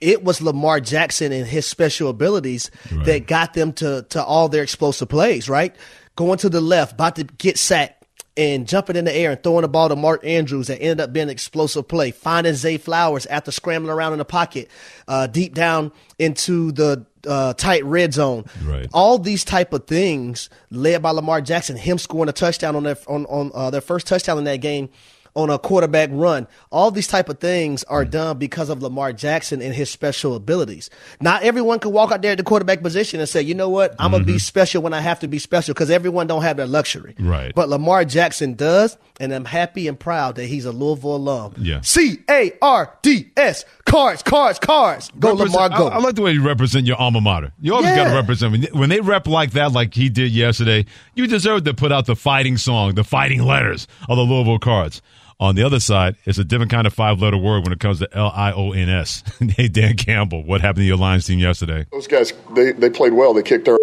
[0.00, 2.70] it was Lamar Jackson and his special abilities
[3.04, 5.76] that got them to to all their explosive plays, right?
[6.16, 8.01] Going to the left, about to get sacked
[8.36, 11.12] and jumping in the air and throwing the ball to Mark Andrews that ended up
[11.12, 12.10] being an explosive play.
[12.10, 14.68] Finding Zay Flowers after scrambling around in the pocket,
[15.06, 18.44] uh, deep down into the uh, tight red zone.
[18.64, 18.88] Right.
[18.92, 22.96] All these type of things led by Lamar Jackson, him scoring a touchdown on their
[23.06, 24.88] on on uh, their first touchdown in that game
[25.34, 26.46] on a quarterback run.
[26.70, 30.90] All these type of things are done because of Lamar Jackson and his special abilities.
[31.20, 33.94] Not everyone can walk out there at the quarterback position and say, you know what,
[33.98, 34.38] I'm gonna be mm-hmm.
[34.38, 37.14] special when I have to be special because everyone don't have that luxury.
[37.18, 37.54] Right.
[37.54, 41.54] But Lamar Jackson does, and I'm happy and proud that he's a Louisville alum.
[41.56, 41.80] Yeah.
[41.82, 43.64] C A R D S.
[43.84, 45.10] Cards, cards, cards.
[45.18, 45.88] Go Represent- Lamar, go.
[45.88, 47.52] I, I like the way you represent your alma mater.
[47.60, 48.52] You always got to represent.
[48.52, 52.06] When, when they rep like that, like he did yesterday, you deserve to put out
[52.06, 55.02] the fighting song, the fighting letters of the Louisville Cards.
[55.42, 57.98] On the other side, it's a different kind of five letter word when it comes
[57.98, 59.24] to L I O N S.
[59.56, 61.84] Hey, Dan Campbell, what happened to your Lions team yesterday?
[61.90, 63.34] Those guys, they, they played well.
[63.34, 63.76] They kicked our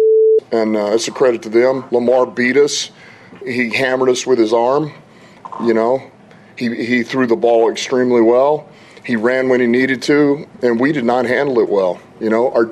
[0.52, 1.84] and uh, it's a credit to them.
[1.90, 2.90] Lamar beat us.
[3.44, 4.90] He hammered us with his arm.
[5.62, 6.10] You know,
[6.56, 8.66] he he threw the ball extremely well.
[9.04, 12.00] He ran when he needed to, and we did not handle it well.
[12.20, 12.70] You know, our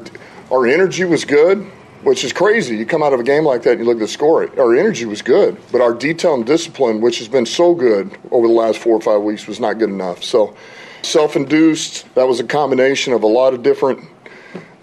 [0.50, 1.70] our energy was good,
[2.02, 2.76] which is crazy.
[2.76, 4.48] You come out of a game like that and you look at the score.
[4.58, 8.46] Our energy was good, but our detail and discipline, which has been so good over
[8.46, 10.22] the last four or five weeks, was not good enough.
[10.22, 10.54] So,
[11.02, 12.14] self-induced.
[12.14, 14.04] That was a combination of a lot of different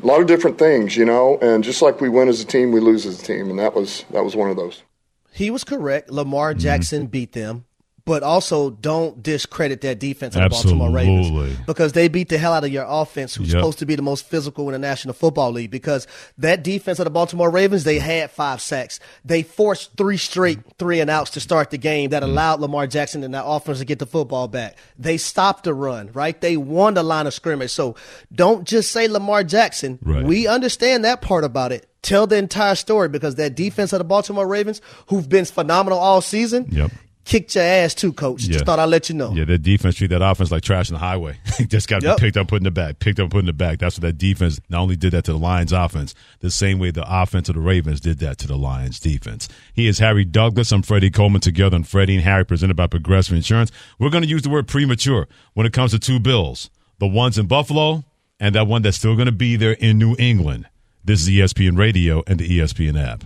[0.04, 2.72] a lot of different things, you know, and just like we win as a team,
[2.72, 4.84] we lose as a team, and that was that was one of those.
[5.32, 6.10] He was correct.
[6.12, 6.60] Lamar Mm-hmm.
[6.60, 7.65] Jackson beat them.
[8.06, 12.54] But also, don't discredit that defense of the Baltimore Ravens because they beat the hell
[12.54, 13.58] out of your offense, who's Yep.
[13.60, 15.72] supposed to be the most physical in the National Football League.
[15.72, 16.06] Because
[16.38, 19.00] that defense of the Baltimore Ravens, they had five sacks.
[19.26, 22.12] They forced three straight three and outs to start the game Mm.
[22.12, 24.78] that allowed Lamar Jackson and that offense to get the football back.
[25.00, 26.40] They stopped the run, right?
[26.40, 27.72] They won the line of scrimmage.
[27.72, 27.96] So
[28.32, 29.98] don't just say Lamar Jackson.
[30.04, 30.24] Right.
[30.24, 31.88] We understand that part about it.
[32.04, 36.22] Tell the entire story because that defense of the Baltimore Ravens, who've been phenomenal all
[36.22, 36.92] season, Yep.
[37.26, 38.44] Kicked your ass too, coach.
[38.44, 38.54] Yeah.
[38.54, 39.34] Just thought I'd let you know.
[39.34, 41.38] Yeah, that defense treat that offense like trash in the highway.
[41.68, 42.18] Just got to Yep.
[42.18, 43.80] be picked up, put in the back, picked up, put in the back.
[43.80, 46.92] That's what that defense not only did that to the Lions offense, the same way
[46.92, 49.50] the offense of the Ravens did that to the Lions defense.
[49.74, 50.72] He is Harry Douglas.
[50.72, 53.72] I'm Freddie Coleman together on Freddie and Harry presented by Progressive Insurance.
[54.00, 57.38] We're going to use the word premature when it comes to two bills, the ones
[57.38, 58.06] in Buffalo
[58.40, 60.68] and that one that's still going to be there in New England.
[61.04, 63.26] This is ESPN Radio and the ESPN app.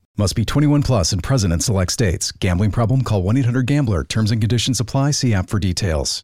[0.17, 2.31] Must be 21 plus and present in select states.
[2.31, 3.03] Gambling problem?
[3.03, 4.03] Call 1 800 GAMBLER.
[4.03, 5.11] Terms and conditions apply.
[5.11, 6.23] See app for details.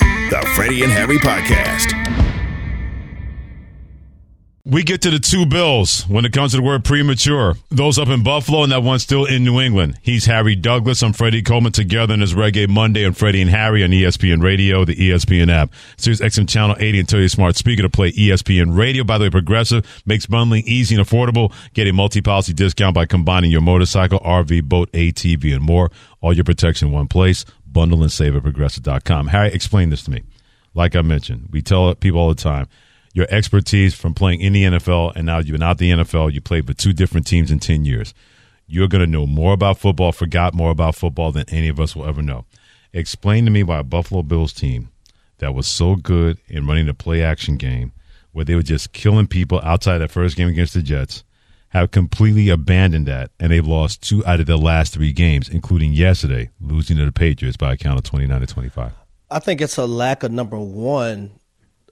[0.00, 2.27] The Freddie and Harry Podcast.
[4.70, 7.54] We get to the two bills when it comes to the word premature.
[7.70, 9.98] Those up in Buffalo and that one still in New England.
[10.02, 11.02] He's Harry Douglas.
[11.02, 14.84] I'm Freddie Coleman together in his Reggae Monday on Freddie and Harry on ESPN Radio,
[14.84, 15.72] the ESPN app.
[15.96, 19.04] Sirius XM Channel 80 and tell your smart speaker to play ESPN Radio.
[19.04, 21.50] By the way, Progressive makes bundling easy and affordable.
[21.72, 25.90] Get a multi-policy discount by combining your motorcycle, RV, boat, ATV, and more.
[26.20, 27.46] All your protection in one place.
[27.66, 29.28] Bundle and save at progressive.com.
[29.28, 30.24] Harry, explain this to me.
[30.74, 32.68] Like I mentioned, we tell people all the time
[33.12, 36.40] your expertise from playing in the NFL and now you've been out the NFL, you
[36.40, 38.14] played for two different teams in 10 years.
[38.66, 41.96] You're going to know more about football, forgot more about football than any of us
[41.96, 42.44] will ever know.
[42.92, 44.90] Explain to me why a Buffalo Bills team
[45.38, 47.92] that was so good in running the play action game,
[48.32, 51.24] where they were just killing people outside that first game against the Jets,
[51.70, 55.92] have completely abandoned that and they've lost two out of their last three games, including
[55.92, 58.92] yesterday, losing to the Patriots by a count of 29 to 25.
[59.30, 61.30] I think it's a lack of number one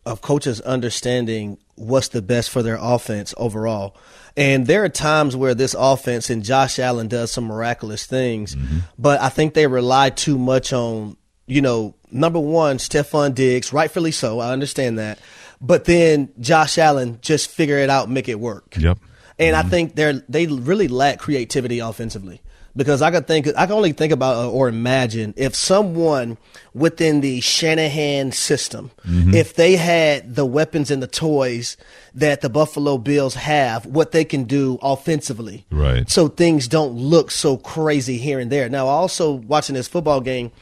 [0.07, 3.97] of coaches understanding what's the best for their offense overall.
[4.37, 8.79] And there are times where this offense and Josh Allen does some miraculous things, mm-hmm.
[8.99, 14.13] but I think they rely too much on, you know, number one, Stefon Diggs, rightfully
[14.13, 14.39] so.
[14.39, 15.19] I understand that.
[15.61, 18.77] But then Josh Allen just figure it out, make it work.
[18.79, 18.99] Yep.
[19.39, 19.67] And mm-hmm.
[19.67, 22.41] I think they're they really lack creativity offensively
[22.77, 26.37] because I could think I can only think about uh, or imagine if someone
[26.75, 29.35] within the Shanahan system, mm-hmm.
[29.35, 31.77] if they had the weapons and the toys
[32.15, 36.09] that the Buffalo Bills have, what they can do offensively, right?
[36.11, 38.69] So things don't look so crazy here and there.
[38.69, 40.53] Now, also watching this football game,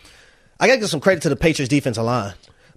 [0.60, 2.34] I got to give some credit to the Patriots defensive line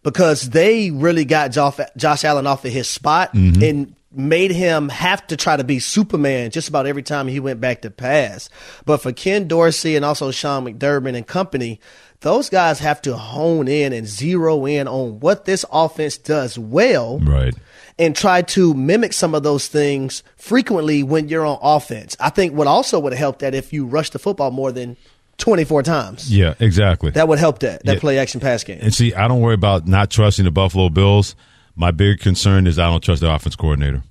[0.07, 3.61] because they really got Josh, Allen off of his spot mm-hmm.
[3.61, 7.59] and made him have to try to be Superman just about every time he went
[7.59, 8.47] back to pass.
[8.85, 11.81] But for Ken Dorsey and also Sean McDermott and company,
[12.21, 17.19] those guys have to hone in and zero in on what this offense does well.
[17.19, 17.53] Right.
[17.99, 22.15] And try to mimic some of those things frequently when you're on offense.
[22.17, 24.95] I think what also would have helped that if you rush the football more than
[25.37, 26.35] 24 times.
[26.35, 27.11] Yeah, exactly.
[27.11, 27.99] That would help that, that yeah.
[27.99, 28.79] play action pass game.
[28.81, 31.35] And see, I don't worry about not trusting the Buffalo Bills.
[31.75, 34.03] My big concern is I don't trust the offense coordinator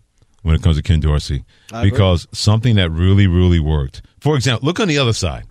[0.42, 1.44] when it comes to Ken Dorsey
[1.82, 4.02] because something that really, really worked.
[4.20, 5.44] For example, look on the other side.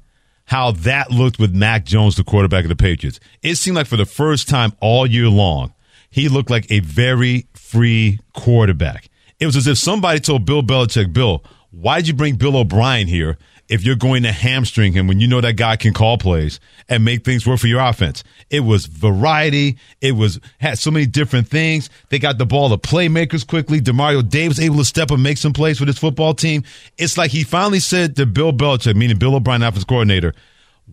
[0.45, 3.19] How that looked with Mac Jones, the quarterback of the Patriots.
[3.41, 5.73] It seemed like for the first time all year long,
[6.09, 9.09] he looked like a very free quarterback.
[9.39, 13.37] It was as if somebody told Bill Belichick, Bill, why'd you bring Bill O'Brien here
[13.67, 17.03] if you're going to hamstring him when you know that guy can call plays and
[17.03, 18.23] make things work for your offense.
[18.49, 19.77] It was variety.
[20.01, 21.89] It was had so many different things.
[22.09, 23.81] They got the ball to playmakers quickly.
[23.81, 26.63] Demario Davis able to step up and make some plays for this football team.
[26.97, 30.33] It's like he finally said to Bill Belichick, meaning Bill O'Brien, offense coordinator,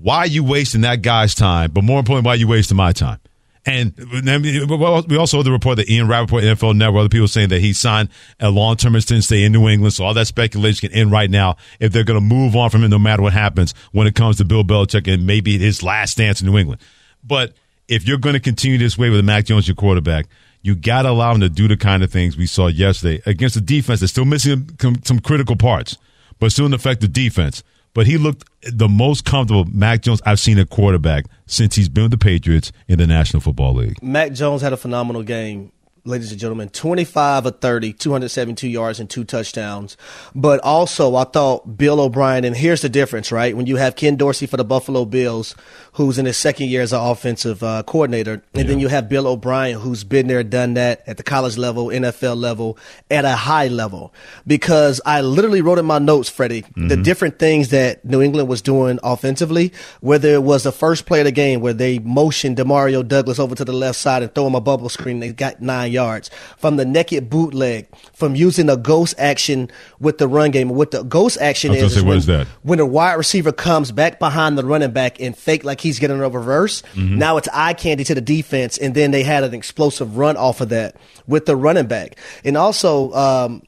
[0.01, 1.71] why are you wasting that guy's time?
[1.73, 3.19] But more importantly, why are you wasting my time?
[3.65, 7.61] And we also heard the report that Ian Rapoport, NFL Network, other people saying that
[7.61, 8.09] he signed
[8.41, 9.95] a long term extension stay in New England.
[9.95, 12.83] So all that speculation can end right now if they're going to move on from
[12.83, 16.17] him no matter what happens when it comes to Bill Belichick and maybe his last
[16.17, 16.81] dance in New England.
[17.23, 17.53] But
[17.87, 20.27] if you're going to continue this way with Mac Jones, your quarterback,
[20.63, 23.55] you got to allow him to do the kind of things we saw yesterday against
[23.55, 25.99] a defense that's still missing some critical parts,
[26.41, 27.63] but still an effective defense
[27.95, 32.05] but he looked the most comfortable Mac Jones I've seen a quarterback since he's been
[32.05, 34.03] with the Patriots in the National Football League.
[34.03, 35.73] Mac Jones had a phenomenal game
[36.05, 39.97] ladies and gentlemen, 25 of 30, 272 yards and two touchdowns.
[40.35, 43.57] But also, I thought Bill O'Brien, and here's the difference, right?
[43.57, 45.55] When you have Ken Dorsey for the Buffalo Bills,
[45.93, 48.63] who's in his second year as an offensive uh, coordinator, and yeah.
[48.65, 52.37] then you have Bill O'Brien, who's been there, done that at the college level, NFL
[52.37, 52.79] level,
[53.09, 54.13] at a high level.
[54.45, 56.89] Because I literally wrote in my notes, Freddie, mm-hmm.
[56.89, 61.21] the different things that New England was doing offensively, whether it was the first play
[61.21, 64.49] of the game where they motioned Demario Douglas over to the left side and throw
[64.49, 68.77] him a bubble screen, they got nine yards from the naked bootleg, from using a
[68.77, 69.71] ghost action
[70.01, 70.71] with the run game.
[70.71, 72.47] What the ghost action is, say, is, when, is that?
[72.63, 76.19] when a wide receiver comes back behind the running back and fake like he's getting
[76.19, 76.83] a reverse.
[76.95, 77.19] Mm-hmm.
[77.19, 80.61] Now it's eye candy to the defense, and then they had an explosive run off
[80.61, 82.17] of that with the running back.
[82.45, 83.63] And also, um,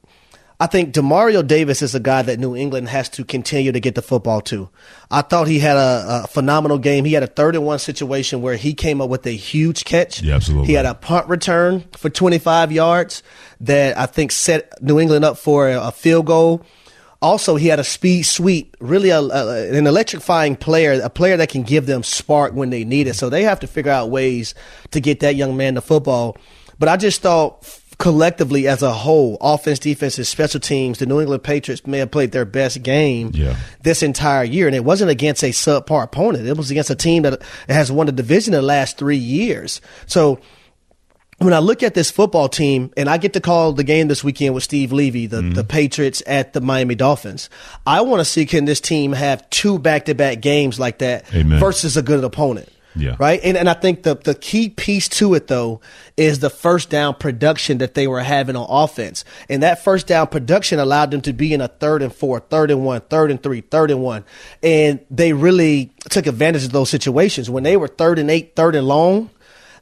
[0.57, 3.95] I think Demario Davis is a guy that New England has to continue to get
[3.95, 4.69] the football to.
[5.11, 7.03] I thought he had a, a, phenomenal game.
[7.03, 10.21] He had a third and one situation where he came up with a huge catch.
[10.21, 10.67] Yeah, absolutely.
[10.67, 13.21] He had a punt return for 25 yards
[13.61, 16.65] that I think set New England up for a, a field goal.
[17.21, 21.63] Also, he had a speed sweep, really a, an electrifying player, a player that can
[21.63, 23.15] give them spark when they need it.
[23.15, 24.55] So they have to figure out ways
[24.91, 26.37] to get that young man the football.
[26.77, 27.65] But I just thought
[27.97, 32.11] collectively as a whole, offense, defense, and special teams, the New England Patriots may have
[32.11, 33.55] played their best game Yeah.
[33.83, 34.67] this entire year.
[34.67, 36.47] And it wasn't against a subpar opponent.
[36.47, 39.81] It was against a team that has won the division in the last three years.
[40.05, 40.39] So
[41.37, 44.23] when I look at this football team, and I get to call the game this
[44.23, 45.53] weekend with Steve Levy, the, mm-hmm.
[45.53, 47.49] the Patriots at the Miami Dolphins,
[47.85, 51.33] I want to see can this team have two back to back games like that
[51.33, 51.59] Amen.
[51.59, 52.69] versus a good opponent.
[52.95, 53.15] Yeah.
[53.19, 53.39] Right.
[53.43, 55.81] And, and I think the, the key piece to it, though,
[56.15, 59.25] is the first down production that they were having on offense.
[59.49, 62.71] And that first down production allowed them to be in a third and four, third
[62.71, 64.23] and one, third and three, third and one.
[64.63, 67.49] And they really took advantage of those situations.
[67.49, 69.29] When they were third and eight, third and long,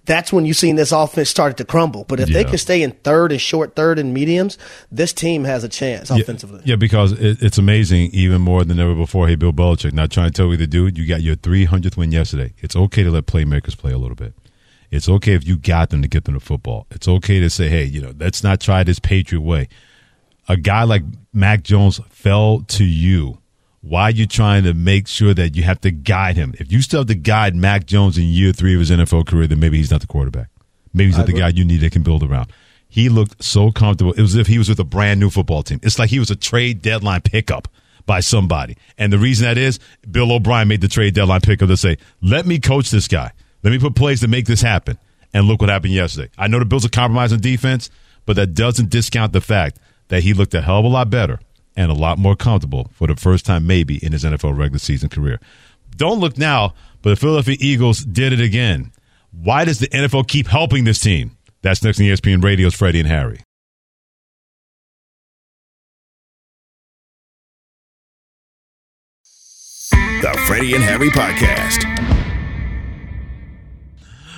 [0.05, 2.03] that's when you've seen this offense started to crumble.
[2.03, 4.57] But if they can stay in third and short, third and mediums,
[4.91, 6.61] this team has a chance offensively.
[6.65, 9.27] Yeah, because it, it's amazing even more than ever before.
[9.27, 10.97] Hey, Bill Belichick, not trying to tell you to do it.
[10.97, 12.53] You got your 300th win yesterday.
[12.59, 14.33] It's okay to let playmakers play a little bit.
[14.91, 16.85] It's okay if you got them to get them to football.
[16.91, 19.69] It's okay to say, hey, you know, let's not try this Patriot way.
[20.49, 23.39] A guy like Mac Jones fell to you.
[23.83, 26.53] Why are you trying to make sure that you have to guide him?
[26.57, 29.45] If you still have to guide Mac Jones in year three of his NFL career,
[29.45, 30.47] then maybe he's not the quarterback.
[30.93, 32.49] Maybe he's not the guy you need that can build around.
[32.87, 34.13] He looked so comfortable.
[34.13, 35.81] It was as if he was with a brand new football team.
[35.83, 37.67] It's like he was a trade deadline pickup
[38.05, 38.77] by somebody.
[38.97, 39.79] And the reason that is,
[40.09, 43.33] Bill O'Brien made the trade deadline pickup to say, let me coach this guy.
[43.63, 44.97] Let me put plays to make this happen.
[45.33, 46.29] And look what happened yesterday.
[46.37, 47.89] I know the Bills are compromising defense,
[48.25, 49.77] but that doesn't discount the fact
[50.07, 51.41] that he looked a hell of a lot better
[51.75, 55.09] and a lot more comfortable for the first time maybe in his NFL regular season
[55.09, 55.39] career.
[55.95, 58.91] Don't look now, but the Philadelphia Eagles did it again.
[59.31, 61.37] Why does the NFL keep helping this team?
[61.61, 63.41] That's next on ESPN Radio's Freddie and Harry.
[69.91, 71.92] The Freddie and Harry Podcast.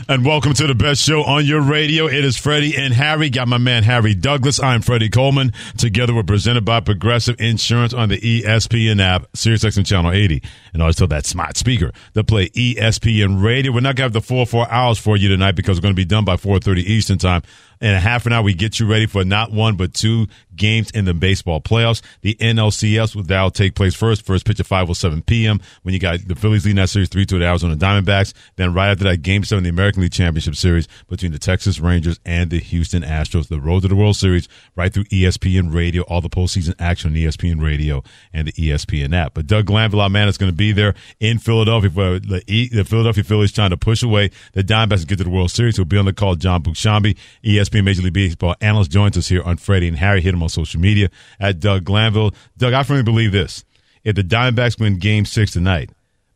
[0.08, 2.06] And welcome to the best show on your radio.
[2.06, 3.32] It is Freddie and Harry.
[3.32, 4.62] Got my man Harry Douglas.
[4.62, 5.51] I'm Freddie Coleman.
[5.80, 10.43] Together we're presented by Progressive Insurance on the ESPN app, SiriusXM Channel 80.
[10.76, 13.72] And tell that smart speaker to play ESPN Radio.
[13.72, 16.06] We're not to have the full four hours for you tonight because we're to be
[16.06, 17.41] done by 4.30 Eastern Time.
[17.82, 20.91] In a half an hour, we get you ready for not one but two games
[20.91, 22.01] in the baseball playoffs.
[22.22, 24.26] The NLCS will now take place first.
[24.26, 25.60] First pitch at 5.07 p.m.
[25.84, 28.34] when you got the Phillies leading that series 3 to the Arizona Diamondbacks.
[28.56, 32.20] Then right after that, game seven, the American League Championship Series between the Texas Rangers
[32.26, 33.47] and the Houston Astros.
[33.47, 37.16] The road to the World Series right through ESPN Radio, all the postseason action on
[37.18, 38.03] ESPN Radio
[38.34, 39.34] and the ESPN app.
[39.34, 42.84] But Doug Glanville, our man, is going to be there in Philadelphia for the, the
[42.84, 45.76] Philadelphia Phillies trying to push away the Diamondbacks and get to the World Series.
[45.76, 46.36] He'll be on the call.
[46.36, 49.97] Jon Boog Sciambi, E ESPN Major League Baseball analyst, joins us here on Freddie and
[49.97, 50.22] Harry.
[50.22, 52.32] Hit him on social media at Doug Glanville.
[52.58, 53.66] Doug, I firmly believe this.
[54.04, 55.89] If the Diamondbacks win game six tonight,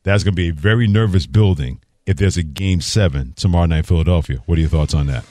[0.03, 3.77] that's going to be a very nervous building if there's a game seven tomorrow night
[3.77, 4.41] in Philadelphia.
[4.45, 5.23] What are your thoughts on that?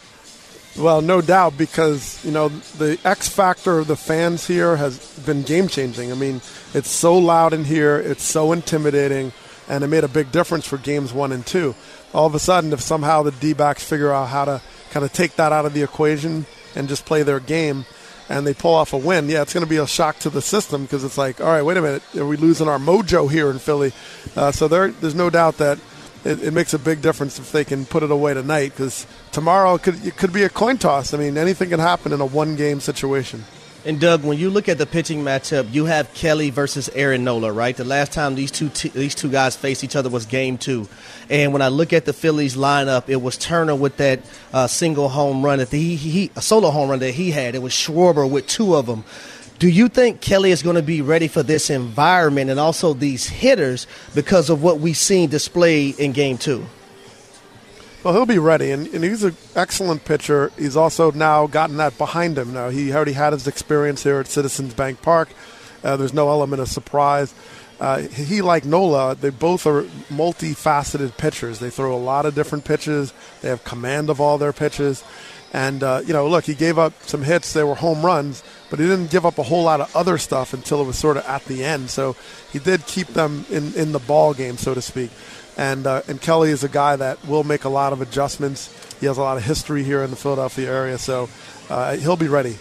[0.77, 5.43] Well, no doubt, because you know the X factor of the fans here has been
[5.43, 6.13] game changing.
[6.13, 6.37] I mean,
[6.73, 9.33] it's so loud in here, it's so intimidating,
[9.69, 11.75] and it made a big difference for games one and two.
[12.15, 15.13] All of a sudden, if somehow the D backs figure out how to kind of
[15.13, 17.85] take that out of the equation and just play their game,
[18.29, 20.43] and they pull off a win, yeah, it's going to be a shock to the
[20.43, 23.51] system because it's like, all right, wait a minute, are we losing our mojo here
[23.51, 23.93] in Philly?
[24.37, 25.79] Uh, so there, there's no doubt that
[26.25, 29.79] it, it makes a big difference if they can put it away tonight because tomorrow
[29.79, 31.15] could, it could be a coin toss.
[31.15, 33.45] I mean, anything can happen in a one game situation.
[33.89, 37.51] And Doug, when you look at the pitching matchup, you have Kelly versus Aaron Nola,
[37.51, 37.75] right?
[37.75, 40.87] The last time these two t- these two guys faced each other was Game Two,
[41.31, 44.21] and when I look at the Phillies lineup, it was Turner with that
[44.53, 47.55] uh, single home run that he, he a solo home run that he had.
[47.55, 49.05] It was Schwarber with two of them.
[49.59, 53.27] Do you think Kelly is going to be ready for this environment and also these
[53.27, 56.67] hitters because of what we've seen displayed in Game Two?
[58.05, 60.53] Well, he'll be ready, and, and he's an excellent pitcher.
[60.57, 62.55] He's also now gotten that behind him.
[62.55, 65.31] Now he already had his experience here at Citizens Bank Park.
[65.83, 67.35] Uh, there's no element of surprise.
[67.81, 71.59] Uh, he, like Nola, they both are multifaceted pitchers.
[71.59, 73.13] They throw a lot of different pitches.
[73.41, 75.05] They have command of all their pitches.
[75.53, 77.53] And, uh, you know, look, he gave up some hits.
[77.53, 80.53] They were home runs, but he didn't give up a whole lot of other stuff
[80.53, 81.91] until it was sort of at the end.
[81.91, 82.17] So
[82.53, 85.11] he did keep them in, in the ball game, so to speak.
[85.59, 88.73] And, uh, and Kelly is a guy that will make a lot of adjustments.
[89.01, 91.29] He has a lot of history here in the Philadelphia area, so
[91.69, 92.57] uh, he'll be ready.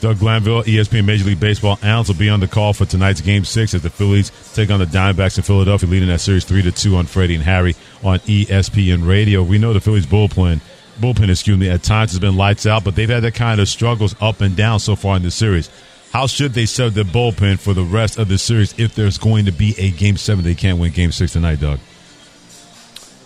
[0.00, 3.44] Doug Glanville, ESPN Major League Baseball analyst, will be on the call for tonight's Game
[3.44, 6.72] Six as the Phillies take on the Diamondbacks in Philadelphia, leading that series three to
[6.72, 9.42] two on Freddie and Harry on ESPN Radio.
[9.42, 10.60] We know the Phillies bullpen,
[11.00, 13.68] bullpen, excuse me, at times has been lights out, but they've had that kind of
[13.68, 15.70] struggles up and down so far in this series.
[16.12, 19.46] How should they set their bullpen for the rest of the series if there's going
[19.46, 20.44] to be a Game Seven?
[20.44, 21.78] They can't win Game Six tonight, Doug.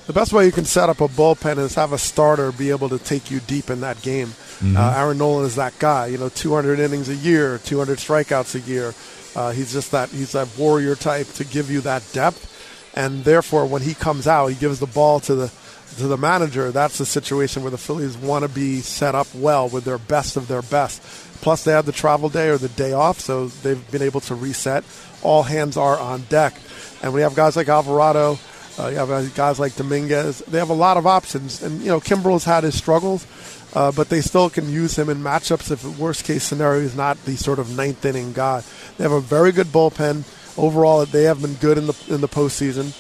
[0.09, 2.89] The best way you can set up a bullpen is have a starter be able
[2.89, 4.33] to take you deep in that game.
[4.63, 4.75] Mhm.
[4.75, 6.07] Uh, Aaron Nola is that guy.
[6.07, 8.95] You know, 200 innings a year, 200 strikeouts a year.
[9.37, 10.09] Uh, he's just that.
[10.09, 12.49] He's that warrior type to give you that depth,
[12.95, 15.51] and therefore, when he comes out, he gives the ball to the
[15.99, 16.71] to the manager.
[16.71, 20.39] That's the situation where the Phillies want to be set up well with their best
[20.39, 21.03] of their best.
[21.43, 24.35] Plus, they have the travel day or the day off, so they've been able to
[24.35, 24.85] reset.
[25.23, 26.55] All hands are on deck,
[27.03, 28.39] and we have guys like Alvarado.
[28.79, 30.39] Uh, you have uh, guys like Dominguez.
[30.41, 33.27] They have a lot of options, and you know Kimbrel's had his struggles,
[33.75, 37.23] uh, but they still can use him in matchups if worst case scenario is not
[37.25, 38.63] the sort of ninth inning guy.
[38.97, 40.23] They have a very good bullpen
[40.57, 41.05] overall.
[41.07, 42.95] They have been good in the in the postseason,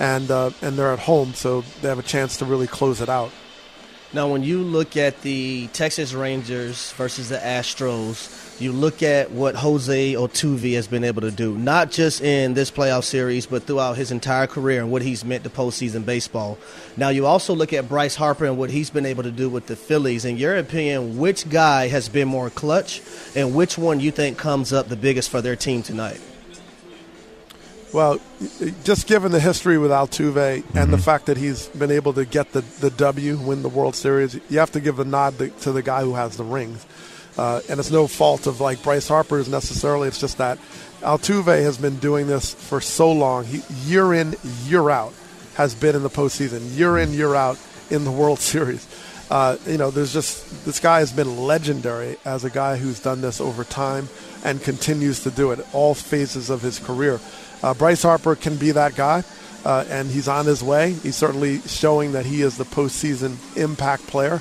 [0.00, 3.10] and uh, and they're at home, so they have a chance to really close it
[3.10, 3.30] out.
[4.10, 9.54] Now, when you look at the Texas Rangers versus the Astros, you look at what
[9.54, 13.98] Jose Altuve has been able to do, not just in this playoff series, but throughout
[13.98, 16.56] his entire career and what he's meant to postseason baseball.
[16.96, 19.66] Now, you also look at Bryce Harper and what he's been able to do with
[19.66, 20.24] the Phillies.
[20.24, 23.02] In your opinion, which guy has been more clutch,
[23.36, 26.18] and which one you think comes up the biggest for their team tonight?
[27.92, 28.20] Well,
[28.84, 32.52] just given the history with Altuve and the fact that he's been able to get
[32.52, 35.72] the, the W, win the World Series, you have to give the nod to, to
[35.72, 36.84] the guy who has the rings.
[37.38, 40.08] Uh, and it's no fault of like Bryce Harper's necessarily.
[40.08, 40.58] It's just that
[41.00, 43.44] Altuve has been doing this for so long.
[43.44, 44.34] He, year in,
[44.64, 45.14] year out,
[45.54, 46.76] has been in the postseason.
[46.76, 47.58] Year in, year out
[47.90, 48.86] in the World Series.
[49.30, 53.20] Uh, you know, there's just this guy has been legendary as a guy who's done
[53.20, 54.08] this over time
[54.42, 57.20] and continues to do it all phases of his career.
[57.62, 59.24] Uh, Bryce Harper can be that guy,
[59.64, 60.92] uh, and he's on his way.
[60.92, 64.40] He's certainly showing that he is the postseason impact player.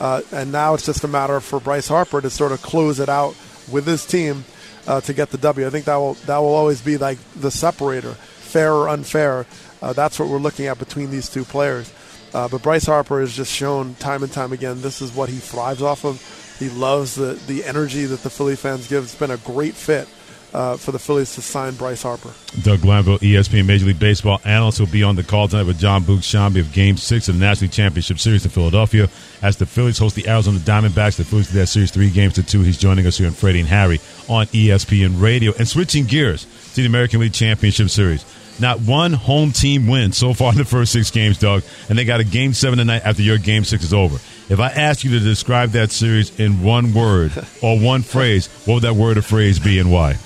[0.00, 3.08] Uh, and now it's just a matter for Bryce Harper to sort of close it
[3.08, 3.34] out
[3.70, 4.44] with his team
[4.86, 5.66] uh, to get the W.
[5.66, 9.46] I think that will that will always be like the separator, fair or unfair.
[9.82, 11.92] Uh, that's what we're looking at between these two players.
[12.32, 15.38] Uh, but Bryce Harper has just shown time and time again this is what he
[15.38, 16.22] thrives off of.
[16.58, 19.02] He loves the the energy that the Philly fans give.
[19.02, 20.08] It's been a great fit
[20.52, 22.32] uh, for the Phillies to sign Bryce Harper.
[22.62, 26.02] Doug Glanville, ESPN Major League Baseball analyst, will be on the call tonight with Jon
[26.02, 29.08] Boog Sciambi of Game Six of the National Championship Series in Philadelphia.
[29.42, 32.42] As the Phillies host the Arizona Diamondbacks, the Phillies did that series three games to
[32.42, 32.62] two.
[32.62, 35.52] He's joining us here on Freddie and Harry on ESPN Radio.
[35.58, 38.24] And switching gears to the American League Championship Series.
[38.60, 42.04] Not one home team win so far in the first six games, Doug, and they
[42.04, 44.16] got a game seven tonight after your game six is over.
[44.52, 47.32] If I ask you to describe that series in one word
[47.62, 50.16] or one phrase, what would that word or phrase be and why?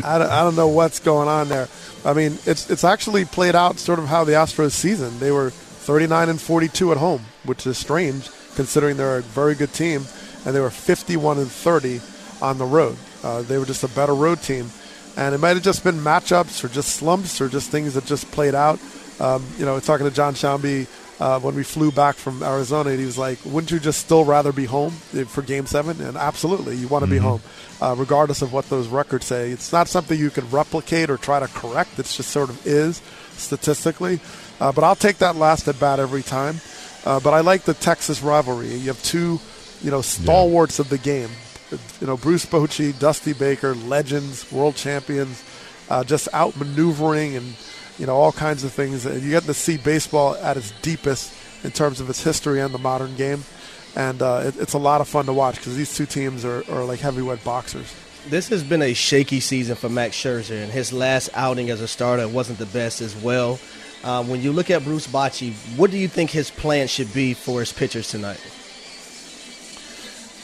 [0.03, 1.69] I, I, don't- I don't know what's going on there.
[2.05, 5.19] I mean, it's it's actually played out sort of how the Astros season.
[5.19, 9.73] They were 39 and 42 at home, which is strange considering they're a very good
[9.75, 10.05] team,
[10.47, 12.01] and they were 51 and 30
[12.41, 12.97] on the road.
[13.23, 14.71] Uh, they were just a better road team,
[15.17, 18.31] and it might have just been matchups or just slumps or just things that just
[18.31, 18.79] played out.
[19.21, 20.87] Um, you know, talking to Jon Sciambi
[21.21, 24.25] uh, when we flew back from Arizona, and he was like, "Wouldn't you just still
[24.25, 24.93] rather be home
[25.29, 26.01] for Game 7?
[26.01, 27.23] And absolutely, you want to be Mhm.
[27.23, 27.43] home,
[27.81, 29.51] uh, regardless of what those records say.
[29.51, 31.99] It's not something you can replicate or try to correct.
[31.99, 33.01] It's just sort of is
[33.37, 34.21] statistically.
[34.61, 36.61] Uh, but I'll take that last at bat every time.
[37.05, 38.75] Uh, but I like the Texas rivalry.
[38.75, 39.39] You have two,
[39.83, 41.31] you know, stalwarts of the game.
[42.01, 45.43] You know, Bruce Bochy, Dusty Baker, legends, world champions,
[45.91, 47.55] uh, just outmaneuvering and
[47.99, 49.07] you know all kinds of things.
[49.07, 51.33] And you get to see baseball at its deepest
[51.65, 53.45] in terms of its history and the modern game.
[53.95, 56.63] And uh, it, it's a lot of fun to watch because these two teams are,
[56.71, 57.95] are like heavyweight boxers.
[58.29, 61.89] This has been a shaky season for Max Scherzer, and his last outing as a
[61.89, 63.59] starter wasn't the best as well.
[64.05, 67.35] Um, when you look at Bruce Bochy, what do you think his plan should be
[67.35, 68.41] for his pitchers tonight?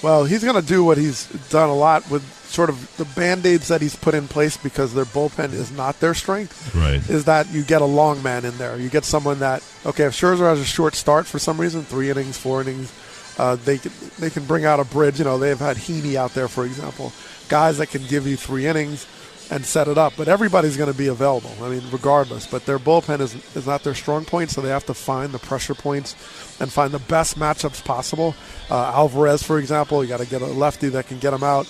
[0.03, 2.23] Well, he's going to do what he's done a lot with
[2.53, 5.99] sort of the band aids that he's put in place because their bullpen is not
[6.01, 6.75] their strength.
[6.75, 6.97] Right.
[7.09, 8.79] Is that you get a long man in there.
[8.79, 12.11] You get someone that, okay, if Scherzer has a short start for some reason, three
[12.11, 12.93] innings, four innings,
[13.39, 15.19] uh, they, can, they can bring out a bridge.
[15.19, 17.13] You know, they've had Heaney out there, for example.
[17.49, 19.07] Guys that can give you three innings
[19.51, 20.15] and set it up.
[20.17, 21.51] But everybody's going to be available.
[21.63, 22.47] I mean, regardless.
[22.47, 25.39] But their bullpen is is not their strong point, so they have to find the
[25.39, 26.15] pressure points
[26.61, 28.35] and find the best matchups possible.
[28.71, 31.67] Uh, Alvarez, for example, you got to get a lefty that can get him out.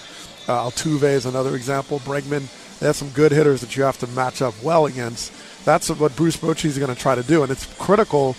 [0.49, 2.01] Uh, Altuve is another example.
[2.01, 2.49] Bregman,
[2.81, 5.33] they have some good hitters that you have to match up well against.
[5.65, 8.37] That's what Bruce Bochy is going to try to do, and it's critical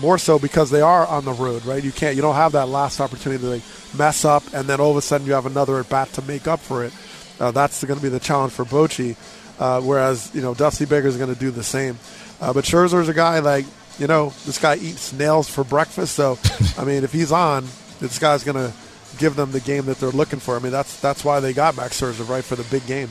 [0.00, 1.84] more so because they are on the road, right?
[1.84, 3.62] You can't, you don't have that last opportunity to like
[3.96, 6.46] mess up, and then all of a sudden you have another at bat to make
[6.46, 6.92] up for it.
[7.38, 9.16] Uh, that's going to be the challenge for Bochy.
[9.58, 11.98] Uh, whereas you know Dusty Baker is going to do the same.
[12.40, 13.66] Uh, but Scherzer's a guy like
[13.98, 16.14] you know this guy eats nails for breakfast.
[16.14, 16.38] So
[16.78, 17.66] I mean, if he's on,
[18.00, 18.72] this guy's going to
[19.22, 20.56] give them the game that they're looking for.
[20.56, 23.08] I mean, that's that's why they got Max Scherzer right for the big game.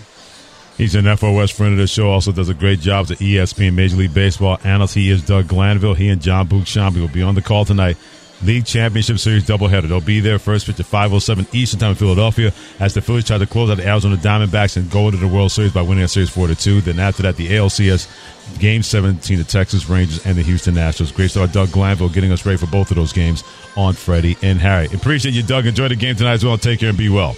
[0.77, 2.09] He's an FOS friend of the show.
[2.09, 4.95] Also does a great job at ESPN Major League Baseball analyst.
[4.95, 5.93] He is Doug Glanville.
[5.93, 7.97] He and Jon Boog Sciambi will be on the call tonight.
[8.43, 9.87] League Championship Series doubleheader.
[9.87, 13.37] They'll be there first pitch at 5:07 Eastern Time in Philadelphia as the Phillies try
[13.37, 16.09] to close out the Arizona Diamondbacks and go into the World Series by winning that
[16.09, 16.81] series four to two.
[16.81, 18.07] Then after that, the ALCS
[18.59, 21.13] Game 17, the Texas Rangers and the Houston Astros.
[21.13, 23.43] Great start, Doug Glanville, getting us ready for both of those games
[23.75, 24.87] on Freddie and Harry.
[24.93, 25.65] Appreciate you, Doug.
[25.65, 26.57] Enjoy the game tonight as well.
[26.57, 27.35] Take care and be well.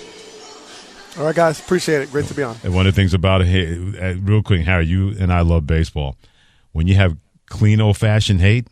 [1.18, 1.60] All right, guys.
[1.60, 2.12] Appreciate it.
[2.12, 2.58] Great to be on.
[2.64, 5.42] And one of the things about it, hey, uh, real quick, Harry, you and I
[5.42, 6.18] love baseball.
[6.72, 7.18] When you have
[7.48, 8.68] clean, old fashioned hate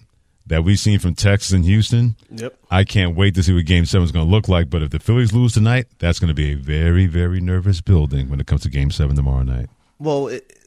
[0.48, 2.58] that we've seen from Texas and Houston, Yep.
[2.72, 4.72] I can't wait to see what Game Seven is going to look like.
[4.72, 8.28] But if the Phillies lose tonight, that's going to be a very, very nervous building
[8.30, 9.70] when it comes to Game Seven tomorrow night.
[10.00, 10.58] Well, it,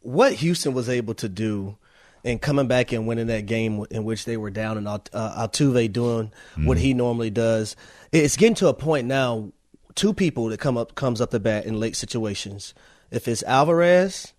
[0.00, 1.76] what Houston was able to do
[2.24, 5.92] and coming back and winning that game in which they were down and uh, Altuve
[5.92, 6.32] doing
[6.64, 7.76] what he normally does,
[8.12, 9.52] it's getting to a point now.
[9.94, 12.72] Two people that come up comes up the bat in late situations.
[13.10, 14.32] If it's Alvarez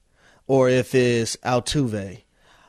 [0.47, 2.23] or if it's Altuve,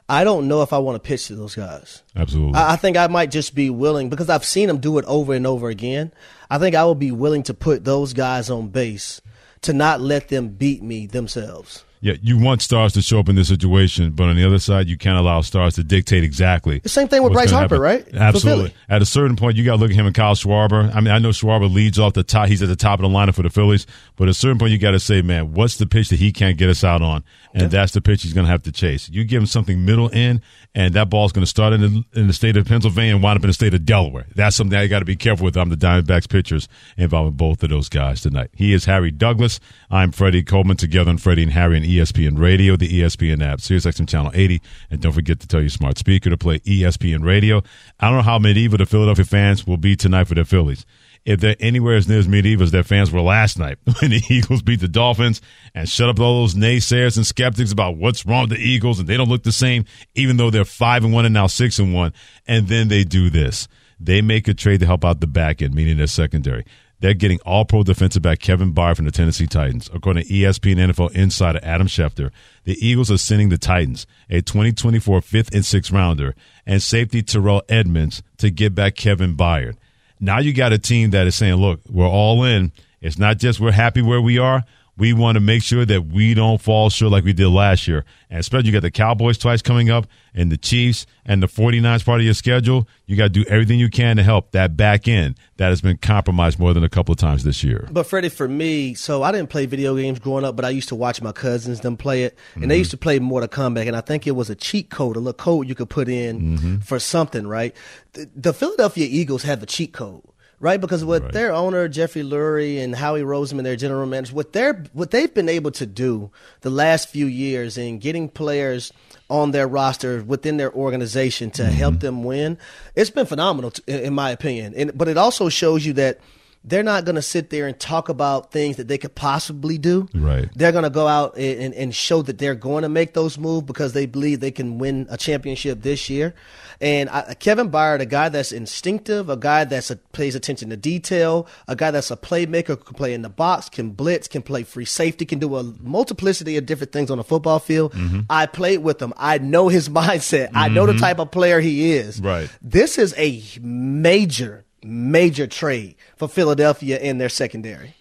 [0.06, 2.02] I don't know if I want to pitch to those guys.
[2.14, 2.54] Absolutely.
[2.54, 5.32] I, I think I might just be willing because I've seen them do it over
[5.32, 6.12] and over again.
[6.50, 9.22] I think I will be willing to put those guys on base
[9.62, 11.84] to not let them beat me themselves.
[12.04, 14.88] Yeah, you want stars to show up in this situation, but on the other side,
[14.88, 16.80] you can't allow stars to dictate exactly.
[16.80, 17.80] The same thing with Bryce Harper, happen.
[17.80, 18.14] right?
[18.14, 18.74] Absolutely.
[18.90, 20.94] At a certain point, you got to look at him and Kyle Schwarber.
[20.94, 23.08] I mean, I know Schwarber leads off the top; he's at the top of the
[23.08, 23.86] lineup for the Phillies.
[24.16, 26.30] But at a certain point, you got to say, man, what's the pitch that he
[26.30, 27.24] can't get us out on?
[27.54, 29.08] And that's the pitch he's going to have to chase.
[29.08, 30.42] You give him something middle in,
[30.74, 33.38] and that ball's going to start in the, in the state of Pennsylvania and wind
[33.38, 34.26] up in the state of Delaware.
[34.34, 35.56] That's something I got to be careful with.
[35.56, 38.50] I'm the Diamondbacks pitchers involving both of those guys tonight.
[38.54, 39.58] He is Harry Douglas.
[39.90, 40.76] I'm Freddie Coleman.
[40.76, 44.60] Together on Freddie and Harry and E ESPN Radio, the ESPN app, SiriusXM Channel 80,
[44.90, 47.62] and don't forget to tell your smart speaker to play ESPN Radio.
[48.00, 50.86] I don't know how medieval the Philadelphia fans will be tonight for the Phillies
[51.24, 54.22] if they're anywhere as near as medieval as their fans were last night when the
[54.28, 55.40] Eagles beat the Dolphins
[55.74, 59.08] and shut up all those naysayers and skeptics about what's wrong with the Eagles and
[59.08, 59.84] they don't look the same,
[60.14, 62.12] even though they're five and one and now six and one.
[62.46, 63.68] And then they do this.
[63.98, 66.64] They make a trade to help out the back end, meaning their secondary.
[67.00, 69.90] They're getting all pro defensive back Kevin Byard from the Tennessee Titans.
[69.92, 72.30] According to ESPN NFL insider Adam Schefter,
[72.64, 76.34] the Eagles are sending the Titans a 2024 fifth and sixth rounder
[76.64, 79.76] and safety Terrell Edmunds to get back Kevin Byard.
[80.20, 82.72] Now you got a team that is saying, look, we're all in.
[83.00, 84.64] It's not just we're happy where we are.
[84.96, 88.04] We want to make sure that we don't fall short like we did last year.
[88.30, 92.04] And especially you got the Cowboys twice coming up and the Chiefs and the 49ers
[92.04, 92.88] part of your schedule.
[93.06, 95.96] You got to do everything you can to help that back end that has been
[95.96, 97.88] compromised more than a couple of times this year.
[97.90, 100.88] But Freddie, for me, so I didn't play video games growing up, but I used
[100.88, 102.78] to watch my cousins them play it, and they mm-hmm.
[102.78, 105.32] used to play Mortal Kombat, and I think it was a cheat code, a little
[105.32, 106.76] code you could put in mm-hmm.
[106.78, 107.74] for something, right?
[108.12, 110.22] The, the Philadelphia Eagles have a cheat code.
[110.64, 114.82] Right, because what their owner Jeffrey Lurie and Howie Roseman, their general manager, what they're
[114.94, 116.30] what they've been able to do
[116.62, 118.90] the last few years in getting players
[119.28, 122.00] on their roster within their organization to help mm-hmm.
[122.00, 122.56] them win,
[122.94, 124.72] it's been phenomenal, in my opinion.
[124.74, 126.18] And but it also shows you that
[126.64, 130.08] they're not going to sit there and talk about things that they could possibly do.
[130.14, 130.48] Right.
[130.54, 133.36] They're going to go out and, and, and show that they're going to make those
[133.38, 136.34] moves because they believe they can win a championship this year.
[136.80, 141.46] And I, Kevin Byard, a guy that's instinctive, a guy that pays attention to detail,
[141.68, 144.84] a guy that's a playmaker, can play in the box, can blitz, can play free
[144.84, 147.94] safety, can do a multiplicity of different things on a football field.
[148.30, 149.12] I played with him.
[149.16, 150.50] I know his mindset.
[150.54, 151.00] I know the Mhm.
[151.00, 152.20] type of player he is.
[152.20, 152.48] Right.
[152.62, 157.94] This is a major, major trade for Philadelphia in their secondary.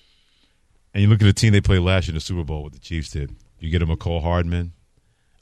[0.93, 2.73] And you look at the team they played last year in the Super Bowl, what
[2.73, 3.35] the Chiefs did.
[3.59, 4.73] You get a Mecole Hardman,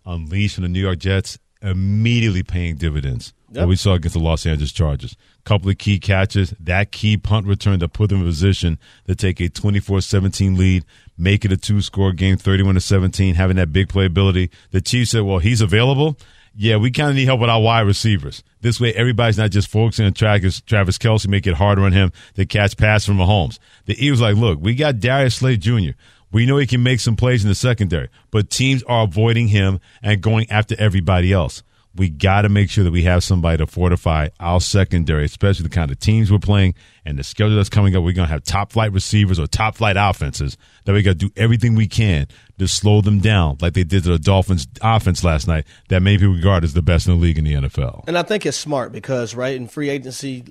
[0.06, 3.34] unleashed from the New York Jets, immediately paying dividends.
[3.50, 3.62] Yep.
[3.64, 5.18] What we saw against the Los Angeles Chargers.
[5.44, 9.42] Couple of key catches, that key punt return that put them in position to take
[9.42, 10.86] a 24-17 lead,
[11.18, 14.50] make it a two-score game, 31 to 17, having that big playability.
[14.72, 16.18] The Chiefs said, "Well, he's available."
[16.56, 18.44] Yeah, we kind of need help with our wide receivers.
[18.60, 22.12] This way, everybody's not just focusing on Travis, Travis Kelce, make it harder on him
[22.36, 23.58] to catch pass from Mahomes.
[23.86, 25.92] The Eagles like, look, we got Darius Slay Jr.
[26.32, 29.80] We know he can make some plays in the secondary, but teams are avoiding him
[30.04, 31.64] and going after everybody else.
[31.94, 35.70] We got to make sure that we have somebody to fortify our secondary, especially the
[35.70, 36.74] kind of teams we're playing
[37.06, 38.04] and the schedule that's coming up.
[38.04, 41.28] We're going to have top flight receivers or top flight offenses that we got to
[41.28, 42.28] do everything we can
[42.60, 46.26] to slow them down, like they did to the Dolphins offense last night, that maybe
[46.26, 48.04] regard as the best in the league in the NFL.
[48.08, 50.46] And I think it's smart because, right, in free agency,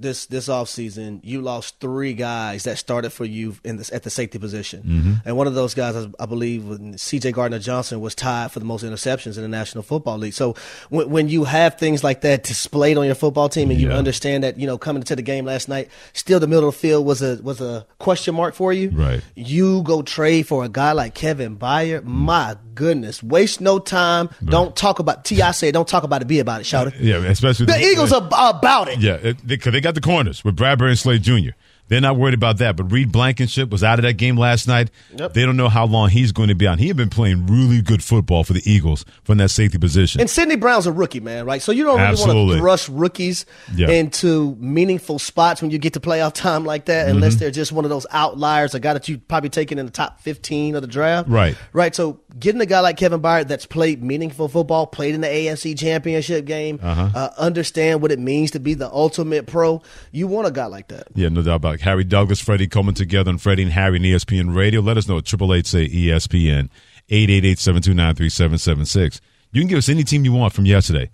[0.00, 4.10] this this offseason, you lost three guys that started for you in this at the
[4.10, 5.22] safety position, Mhm.
[5.26, 6.64] and one of those guys, I- believe,
[6.96, 7.32] C.J.
[7.32, 10.34] Gardner Johnson was tied for the most interceptions in the National Football League.
[10.34, 10.54] So
[10.90, 13.96] when, when you have things like that displayed on your football team, and you Yeah.
[13.96, 16.78] understand that you know coming into the game last night, still the middle of the
[16.80, 18.90] field was a was a question mark for you.
[18.90, 19.20] Right.
[19.34, 22.04] You go trade for a guy like Kevin Byard.
[22.04, 24.28] My goodness, waste no time.
[24.28, 24.50] Mm.
[24.50, 25.74] Don't talk about Ti said.
[25.74, 26.28] Don't talk about it.
[26.28, 26.64] Be about it.
[26.64, 26.94] Shout it.
[27.00, 29.00] Yeah, especially The Eagles are about it.
[29.00, 31.50] Yeah, because they got the corners with Bradberry and Slay Jr.
[31.88, 32.76] They're not worried about that.
[32.76, 34.90] But Reed Blankenship was out of that game last night.
[35.16, 35.34] Yep.
[35.34, 36.78] They don't know how long he's going to be on.
[36.78, 40.20] He had been playing really good football for the Eagles from that safety position.
[40.20, 41.60] And Sydney Brown's a rookie, man, right?
[41.62, 43.90] So you don't really want to thrust rookies Yeah.
[43.90, 47.38] into meaningful spots when you get to playoff time like that, unless Mhm.
[47.40, 50.20] they're just one of those outliers, a guy that you probably taken in the top
[50.20, 51.28] 15 of the draft.
[51.28, 51.56] Right.
[51.72, 51.94] Right.
[51.94, 55.74] So getting a guy like Kevin Byard that's played meaningful football, played in the AFC
[55.74, 57.08] championship game, Uh-huh.
[57.14, 59.82] uh, understand what it means to be the ultimate pro,
[60.12, 61.08] you want a guy like that.
[61.14, 61.77] Yeah, no doubt about it.
[61.80, 64.80] Harry Douglas, Freddie coming together, and Freddie and Harry and ESPN Radio.
[64.80, 66.68] Let us know at 888 say E ESPN,
[67.08, 69.20] 888 729 3776.
[69.52, 71.10] You can give us any team you want from yesterday.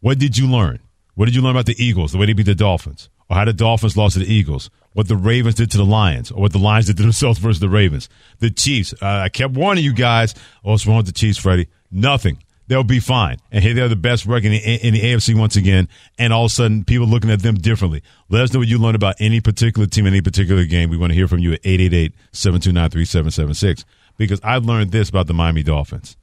[0.00, 0.80] What did you learn?
[1.14, 3.08] What did you learn about the Eagles, the way they beat the Dolphins?
[3.28, 4.70] Or how the Dolphins lost to the Eagles?
[4.92, 6.30] What the Ravens did to the Lions?
[6.30, 8.08] Or what the Lions did to themselves versus the Ravens?
[8.38, 8.94] The Chiefs.
[9.02, 10.34] Uh, I kept warning you guys.
[10.64, 11.68] Oh, what's wrong with the Chiefs, Freddie?
[11.90, 12.38] Nothing.
[12.68, 13.38] They'll be fine.
[13.50, 15.88] And here they're the best record in the, in the AFC once again.
[16.18, 18.02] And all of a sudden, people looking at them differently.
[18.28, 20.90] Let us know what you learned about any particular team, any particular game.
[20.90, 23.84] We want to hear from you at 888 729 3776.
[24.18, 26.16] Because I've learned this about the Miami Dolphins.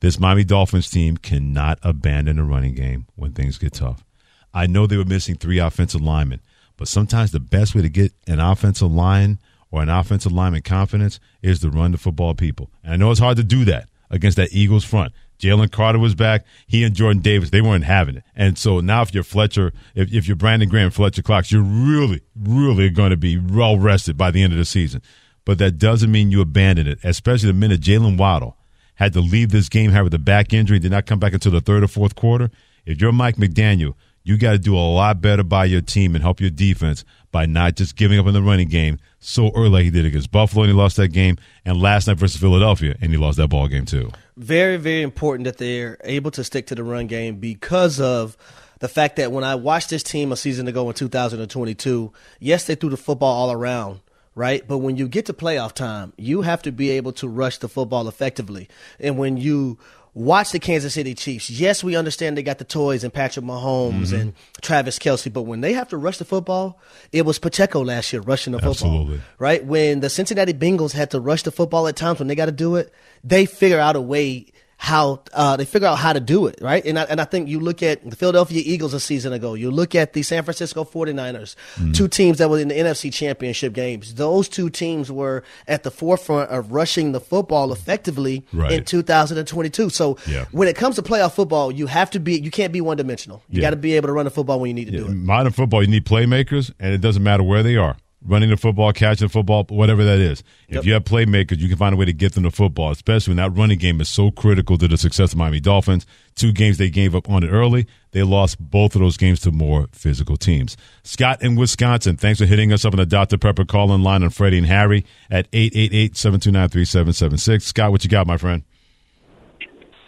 [0.00, 4.04] This Miami Dolphins team cannot abandon the running game when things get tough.
[4.52, 6.40] I know they were missing three offensive linemen,
[6.76, 9.38] but sometimes the best way to get an offensive line
[9.70, 12.70] or an offensive lineman confidence is to run the football people.
[12.84, 15.12] And I know it's hard to do that against that Eagles front.
[15.38, 16.44] Jalen Carter was back.
[16.66, 18.24] He and Jordan Davis, they weren't having it.
[18.34, 22.22] And so now if you're Fletcher, if, if you're Brandon Graham, Fletcher Cox, you're really,
[22.34, 25.02] really going to be well rested by the end of the season.
[25.44, 28.56] But that doesn't mean you abandon it, especially the minute Jaylen Waddle
[28.96, 31.52] had to leave this game had with a back injury, did not come back until
[31.52, 32.50] the third or fourth quarter.
[32.84, 33.94] If you're Mike McDaniel,
[34.26, 37.46] you got to do a lot better by your team and help your defense by
[37.46, 40.64] not just giving up in the running game so early like he did against Buffalo
[40.64, 43.68] and he lost that game, and last night versus Philadelphia and he lost that ball
[43.68, 44.10] game too.
[44.36, 48.36] very, very important that they're able to stick to the run game because of
[48.80, 52.74] the fact that when I watched this team a season ago in 2022, yes, they
[52.74, 54.00] threw the football all around,
[54.34, 54.66] right?
[54.66, 57.68] But when you get to playoff time, you have to be able to rush the
[57.68, 58.68] football effectively.
[58.98, 59.78] And when you
[60.18, 64.08] watch the Kansas City Chiefs, yes, we understand they got the toys and Patrick Mahomes
[64.12, 64.20] Mhm.
[64.20, 66.80] and Travis Kelce, but when they have to rush the football,
[67.12, 69.20] it was Pacheco last year rushing the football Absolutely.
[69.38, 69.62] right?
[69.66, 72.52] When the Cincinnati Bengals had to rush the football at times when they got to
[72.52, 74.46] do it, they figure out a way
[74.78, 76.84] how uh, they figure out how to do it, right?
[76.84, 79.70] And I, and I think you look at the Philadelphia Eagles a season ago, you
[79.70, 81.92] look at the San Francisco 49ers, Mm-hmm.
[81.92, 84.14] two teams that were in the NFC championship games.
[84.14, 88.72] Those two teams were at the forefront of rushing the football effectively Right.
[88.72, 89.90] in 2022.
[89.90, 90.44] So Yeah.
[90.52, 93.42] when it comes to playoff football, you have to be, you can't be one dimensional.
[93.48, 93.66] You Yeah.
[93.68, 95.10] got to be able to run the football when you need to do it.
[95.14, 97.96] Modern football, you need playmakers, and it doesn't matter where they are.
[98.24, 100.42] Running the football, catching the football, whatever that is.
[100.68, 103.32] If you have playmakers, you can find a way to get them the football, especially
[103.32, 106.06] when that running game is so critical to the success of Miami Dolphins.
[106.34, 107.86] Two games they gave up on it early.
[108.12, 110.76] They lost both of those games to more physical teams.
[111.04, 113.38] Scott in Wisconsin, thanks for hitting us up on the Dr.
[113.38, 117.64] Pepper call in line on Freddie and Harry at 888 729 3776.
[117.64, 118.64] Scott, what you got, my friend?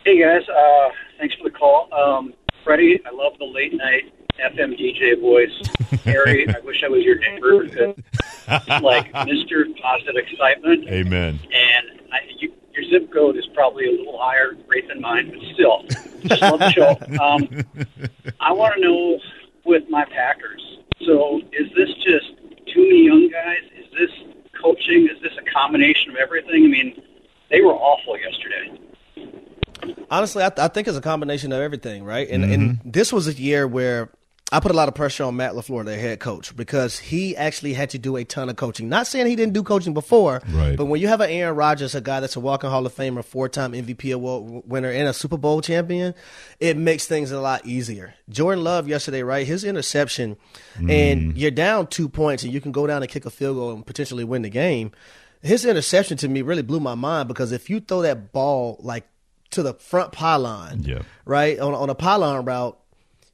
[0.05, 0.89] Hey guys, uh,
[1.19, 1.89] thanks for the call.
[1.93, 2.33] Um,
[2.65, 6.01] Freddie, I love the late night FM DJ voice.
[6.05, 7.39] Harry, I wish I was your neighbor
[8.51, 9.65] it's like Mr.
[9.81, 10.89] Positive Excitement.
[10.89, 11.39] Amen.
[11.53, 15.41] And I, you, your zip code is probably a little higher rate than mine, but
[15.55, 15.85] still,
[16.27, 16.99] just love the show.
[17.21, 17.49] Um,
[18.41, 19.19] I want to know
[19.65, 20.63] with my Packers.
[21.05, 22.27] So, is this just
[22.73, 23.59] too many young guys?
[23.79, 24.11] Is this
[24.61, 25.09] coaching?
[25.15, 26.65] Is this a combination of everything?
[26.65, 27.03] I mean,
[27.51, 28.79] they were awful yesterday.
[30.11, 32.29] Honestly, I, th- I think it's a combination of everything, right?
[32.29, 34.11] And and this was a year where
[34.51, 37.75] I put a lot of pressure on Matt Lafleur, their head coach, because he actually
[37.75, 38.89] had to do a ton of coaching.
[38.89, 40.75] Not saying he didn't do coaching before, Right.
[40.75, 43.23] but when you have an Aaron Rodgers, a guy that's a walking Hall of Famer,
[43.23, 46.15] four-time MVP award winner, and a Super Bowl champion,
[46.61, 48.15] it makes things a lot easier.
[48.31, 49.47] Jordan Love yesterday, right?
[49.47, 50.39] His interception,
[50.79, 51.33] and mm.
[51.37, 53.85] you're down two points, and you can go down and kick a field goal and
[53.87, 54.93] potentially win the game.
[55.43, 59.07] His interception to me really blew my mind because if you throw that ball like
[59.51, 61.03] to the front pylon, Yeah.
[61.27, 62.79] right on on a pylon route,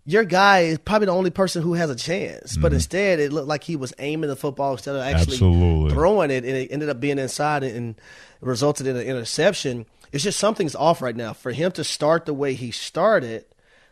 [0.06, 2.56] your guy is probably the only person who has a chance.
[2.56, 2.74] But mm-hmm.
[2.76, 5.90] instead, it looked like he was aiming the football instead of actually Absolutely.
[5.90, 7.94] throwing it, and it ended up being inside and
[8.40, 9.86] resulted in an interception.
[10.12, 13.46] It's just something's off right now for him to start the way he started.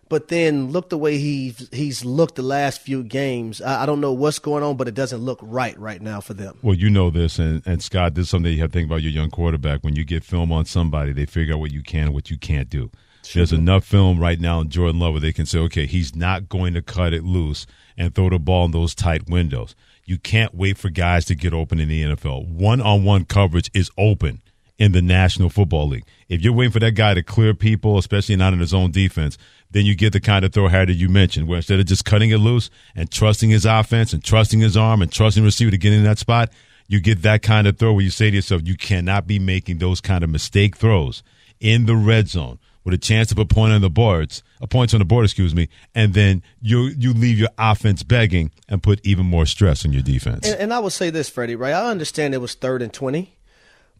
[0.08, 3.62] But then look the way he's he's looked the last few games.
[3.62, 6.34] I, I don't know what's going on, but it doesn't look right right now for
[6.34, 6.58] them.
[6.60, 9.00] Well, you know this, and, and Scott, this is something you have to think about
[9.00, 9.82] your young quarterback.
[9.82, 12.36] When you get film on somebody, they figure out what you can and what you
[12.36, 12.90] can't do.
[13.34, 16.48] There's enough film right now in Jordan Love where they can say, okay, he's not
[16.48, 17.66] going to cut it loose
[17.96, 19.74] and throw the ball in those tight windows.
[20.04, 22.48] You can't wait for guys to get open in the NFL.
[22.48, 24.42] One on one coverage is open
[24.78, 26.04] in the National Football League.
[26.28, 29.38] If you're waiting for that guy to clear people, especially not in his own defense,
[29.70, 32.04] then you get the kind of throw Harry that you mentioned, where instead of just
[32.04, 35.70] cutting it loose and trusting his offense and trusting his arm and trusting the receiver
[35.70, 36.50] to get in that spot,
[36.88, 39.78] you get that kind of throw where you say to yourself, you cannot be making
[39.78, 41.22] those kind of mistake throws
[41.60, 44.66] in the red zone with a chance to put point on the boards, uh, a
[44.66, 48.82] point on the board, excuse me, and then you you leave your offense begging and
[48.82, 50.46] put even more stress on your defense.
[50.48, 51.72] And, and I would say this, Freddie, right?
[51.72, 53.36] I understand it was third and twenty,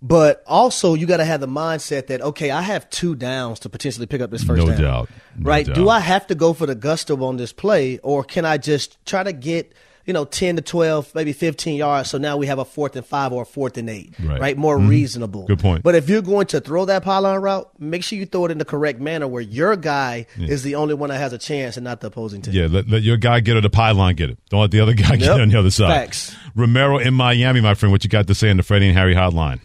[0.01, 3.69] but also you got to have the mindset that okay, I have two downs to
[3.69, 4.81] potentially pick up this first no down.
[4.81, 5.09] doubt,
[5.39, 5.67] No right?
[5.67, 5.75] doubt.
[5.77, 9.05] Do I have to go for the gusto on this play, or can I just
[9.07, 9.73] try to get
[10.07, 12.11] you know ten to twelve, maybe fifteen yards?
[12.11, 14.57] So now we have a fourth and five or a fourth and eight, Right.
[14.57, 14.89] More Mhm.
[14.89, 15.47] reasonable.
[15.47, 15.83] Good point.
[15.83, 18.59] But if you're going to throw that pylon route, make sure you throw it in
[18.59, 20.49] the correct manner where your guy Yeah.
[20.49, 22.55] is the only one that has a chance and not the opposing team.
[22.55, 24.39] Yeah, let, let your guy get it, the pylon get it.
[24.51, 25.89] Don't let the other guy get it on the other side.
[25.93, 26.35] Facts.
[26.55, 29.15] Romero in Miami, my friend, what you got to say on the Freddie and Harry
[29.15, 29.61] hotline?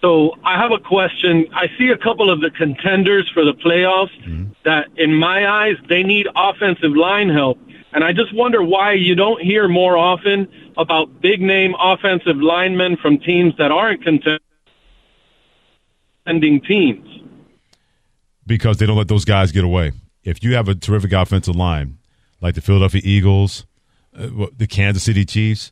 [0.00, 1.46] So I have a question.
[1.52, 4.10] I see a couple of the contenders for the playoffs
[4.64, 7.58] that, in my eyes, they need offensive line help.
[7.92, 12.96] And I just wonder why you don't hear more often about big name offensive linemen
[12.98, 14.40] from teams that aren't contending
[16.60, 17.08] teams.
[18.46, 19.92] because they don't let those guys get away.
[20.24, 21.98] If you have a terrific offensive line,
[22.40, 23.66] like the Philadelphia Eagles,
[24.16, 25.70] uh, the Kansas City Chiefs,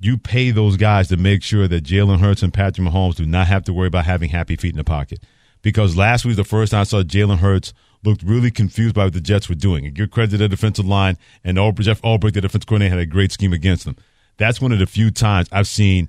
[0.00, 3.46] you pay those guys to make sure that Jalen Hurts and Patrick Mahomes do not
[3.46, 5.22] have to worry about having happy feet in the pocket.
[5.62, 7.72] Because last week, the first time I saw Jalen Hurts
[8.04, 9.92] looked really confused by what the Jets were doing.
[9.92, 13.32] Give credit to the defensive line and Jeff Ulbrich, the defense coordinator, had a great
[13.32, 13.96] scheme against them.
[14.36, 16.08] That's one of the few times I've seen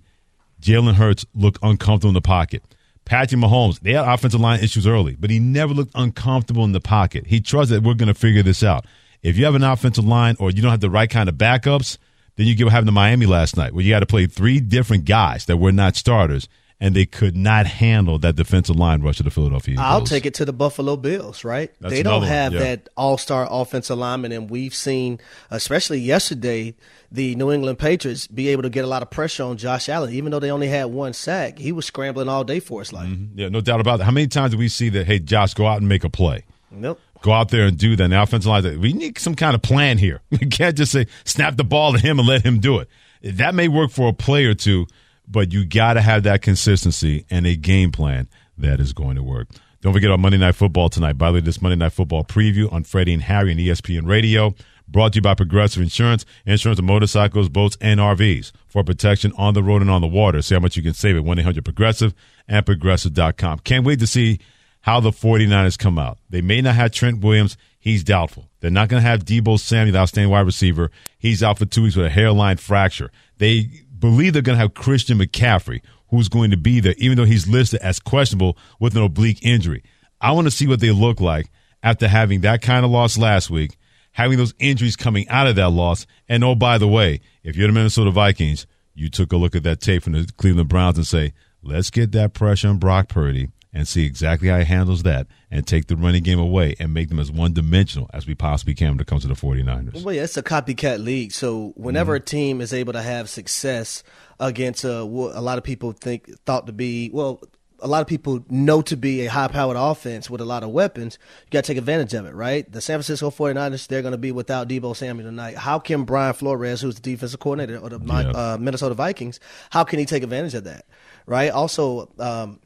[0.62, 2.64] Jalen Hurts look uncomfortable in the pocket.
[3.06, 6.82] Patrick Mahomes, they had offensive line issues early, but he never looked uncomfortable in the
[6.82, 7.28] pocket.
[7.28, 8.86] He trusts that we're going to figure this out.
[9.22, 12.00] If you have an offensive line or you don't have the right kind of backups,
[12.36, 14.60] then you get what happened to Miami last night, where you got to play three
[14.60, 19.20] different guys that were not starters, and they could not handle that defensive line rush
[19.20, 19.86] of the Philadelphia Eagles.
[19.86, 21.72] I'll take it to the Buffalo Bills, right?
[21.80, 22.60] That's they don't have yeah.
[22.60, 25.20] that all star offensive lineman, and we've seen,
[25.50, 26.76] especially yesterday,
[27.12, 30.14] the New England Patriots be able to get a lot of pressure on Josh Allen.
[30.14, 33.08] Even though they only had one sack, he was scrambling all day for his life.
[33.08, 33.40] Mm-hmm.
[33.40, 34.06] Yeah, no doubt about that.
[34.06, 36.44] How many times do we see that, hey, Josh, go out and make a play?
[36.72, 37.00] Nope.
[37.22, 38.04] Go out there and do that.
[38.04, 40.22] And the offensive line, we need some kind of plan here.
[40.32, 42.90] We can't just say, snap the ball to him and let him do it.
[43.24, 44.86] That may work for a play or two,
[45.28, 49.24] but you got to have that consistency and a game plan that is going to
[49.24, 49.48] work.
[49.82, 51.14] Don't forget on Monday Night Football tonight.
[51.14, 54.56] By the way, this Monday Night Football preview on Freddie and Harry and ESPN Radio.
[54.88, 59.56] Brought to you by Progressive Insurance, insurance of motorcycles, boats, and RVs for protection on
[59.56, 60.42] the road and on the water.
[60.42, 62.14] See how much you can save at 1 800 Progressive
[62.48, 63.60] and Progressive.com.
[63.60, 64.40] Can't wait to see
[64.82, 66.20] how the 49ers come out.
[66.30, 67.58] They may not have Trent Williams.
[67.80, 68.50] He's doubtful.
[68.60, 70.92] They're not going to have Deebo Samuel, the outstanding wide receiver.
[71.18, 73.12] He's out for two weeks with a hairline fracture.
[73.38, 73.70] They
[74.00, 77.48] believe they're going to have Christian McCaffrey, who's going to be there, even though he's
[77.48, 79.84] listed as questionable with an oblique injury.
[80.22, 81.52] I want to see what they look like
[81.84, 83.78] after having that kind of loss last week,
[84.12, 86.06] having those injuries coming out of that loss.
[86.28, 89.64] And oh, by the way, if you're the Minnesota Vikings, you took a look at
[89.64, 93.50] that tape from the Cleveland Browns and say, let's get that pressure on Brock Purdy
[93.76, 97.10] and see exactly how he handles that and take the running game away and make
[97.10, 100.02] them as one dimensional as we possibly can when it comes to the 49ers.
[100.04, 101.32] Well, yeah, it's a copycat league.
[101.34, 102.24] So whenever Mm-hmm.
[102.24, 104.02] a team is able to have success
[104.40, 107.42] against uh, what a lot of people think thought to be well,
[107.82, 111.20] a lot of people know to be a high-powered offense with a lot of weapons.
[111.46, 112.70] You got to take advantage of it, right?
[112.72, 115.58] The San Francisco 49ers, they're going to be without Deebo Samuel tonight.
[115.58, 118.30] How can Brian Flores, who's the defensive coordinator of the Yeah.
[118.30, 120.86] uh, Minnesota Vikings, how can he take advantage of that,
[121.28, 121.52] right?
[121.52, 122.60] Also, um,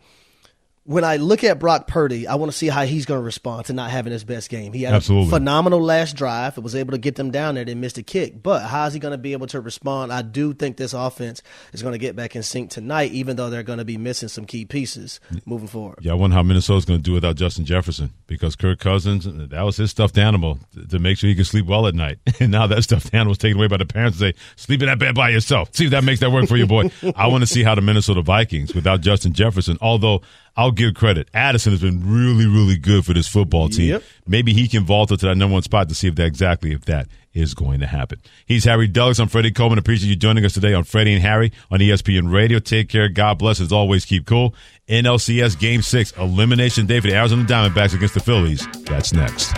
[0.89, 3.67] when I look at Brock Purdy, I want to see how he's going to respond
[3.67, 4.73] to not having his best game.
[4.73, 5.27] He had Absolutely.
[5.27, 6.57] a phenomenal last drive.
[6.57, 7.63] It was able to get them down there.
[7.63, 8.41] They missed a kick.
[8.41, 10.11] But how is he going to be able to respond?
[10.11, 13.51] I do think this offense is going to get back in sync tonight, even though
[13.51, 15.99] they're going to be missing some key pieces moving forward.
[16.01, 19.61] Yeah, I wonder how Minnesota's going to do without Justin Jefferson because Kirk Cousins, that
[19.61, 20.57] was his stuffed animal
[20.89, 22.17] to- make sure he could sleep well at night.
[22.39, 24.87] And now that stuffed animal is taken away by the parents and say, sleep in
[24.87, 25.75] that bed by yourself.
[25.75, 26.89] See if that makes that work for you, boy.
[27.17, 30.21] I want to see how the Minnesota Vikings, without Justin Jefferson, although
[30.59, 31.29] I'll give credit.
[31.33, 33.91] Addison has been really, really good for this football team.
[33.91, 34.03] Yep.
[34.27, 36.73] Maybe he can vault up to that number one spot to see if that exactly
[36.73, 38.19] if that is going to happen.
[38.45, 39.19] He's Harry Douglas.
[39.19, 39.79] I'm Freddie Coleman.
[39.79, 42.59] Appreciate you joining us today on Freddie and Harry on ESPN Radio.
[42.59, 43.07] Take care.
[43.07, 43.61] God bless.
[43.61, 44.53] As always, keep cool.
[44.89, 48.67] NLCS Game Six Elimination Day for the Arizona Diamondbacks against the Phillies.
[48.83, 49.53] That's next.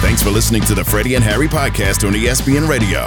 [0.00, 3.06] Thanks for listening to the Freddie and Harry podcast on ESPN Radio.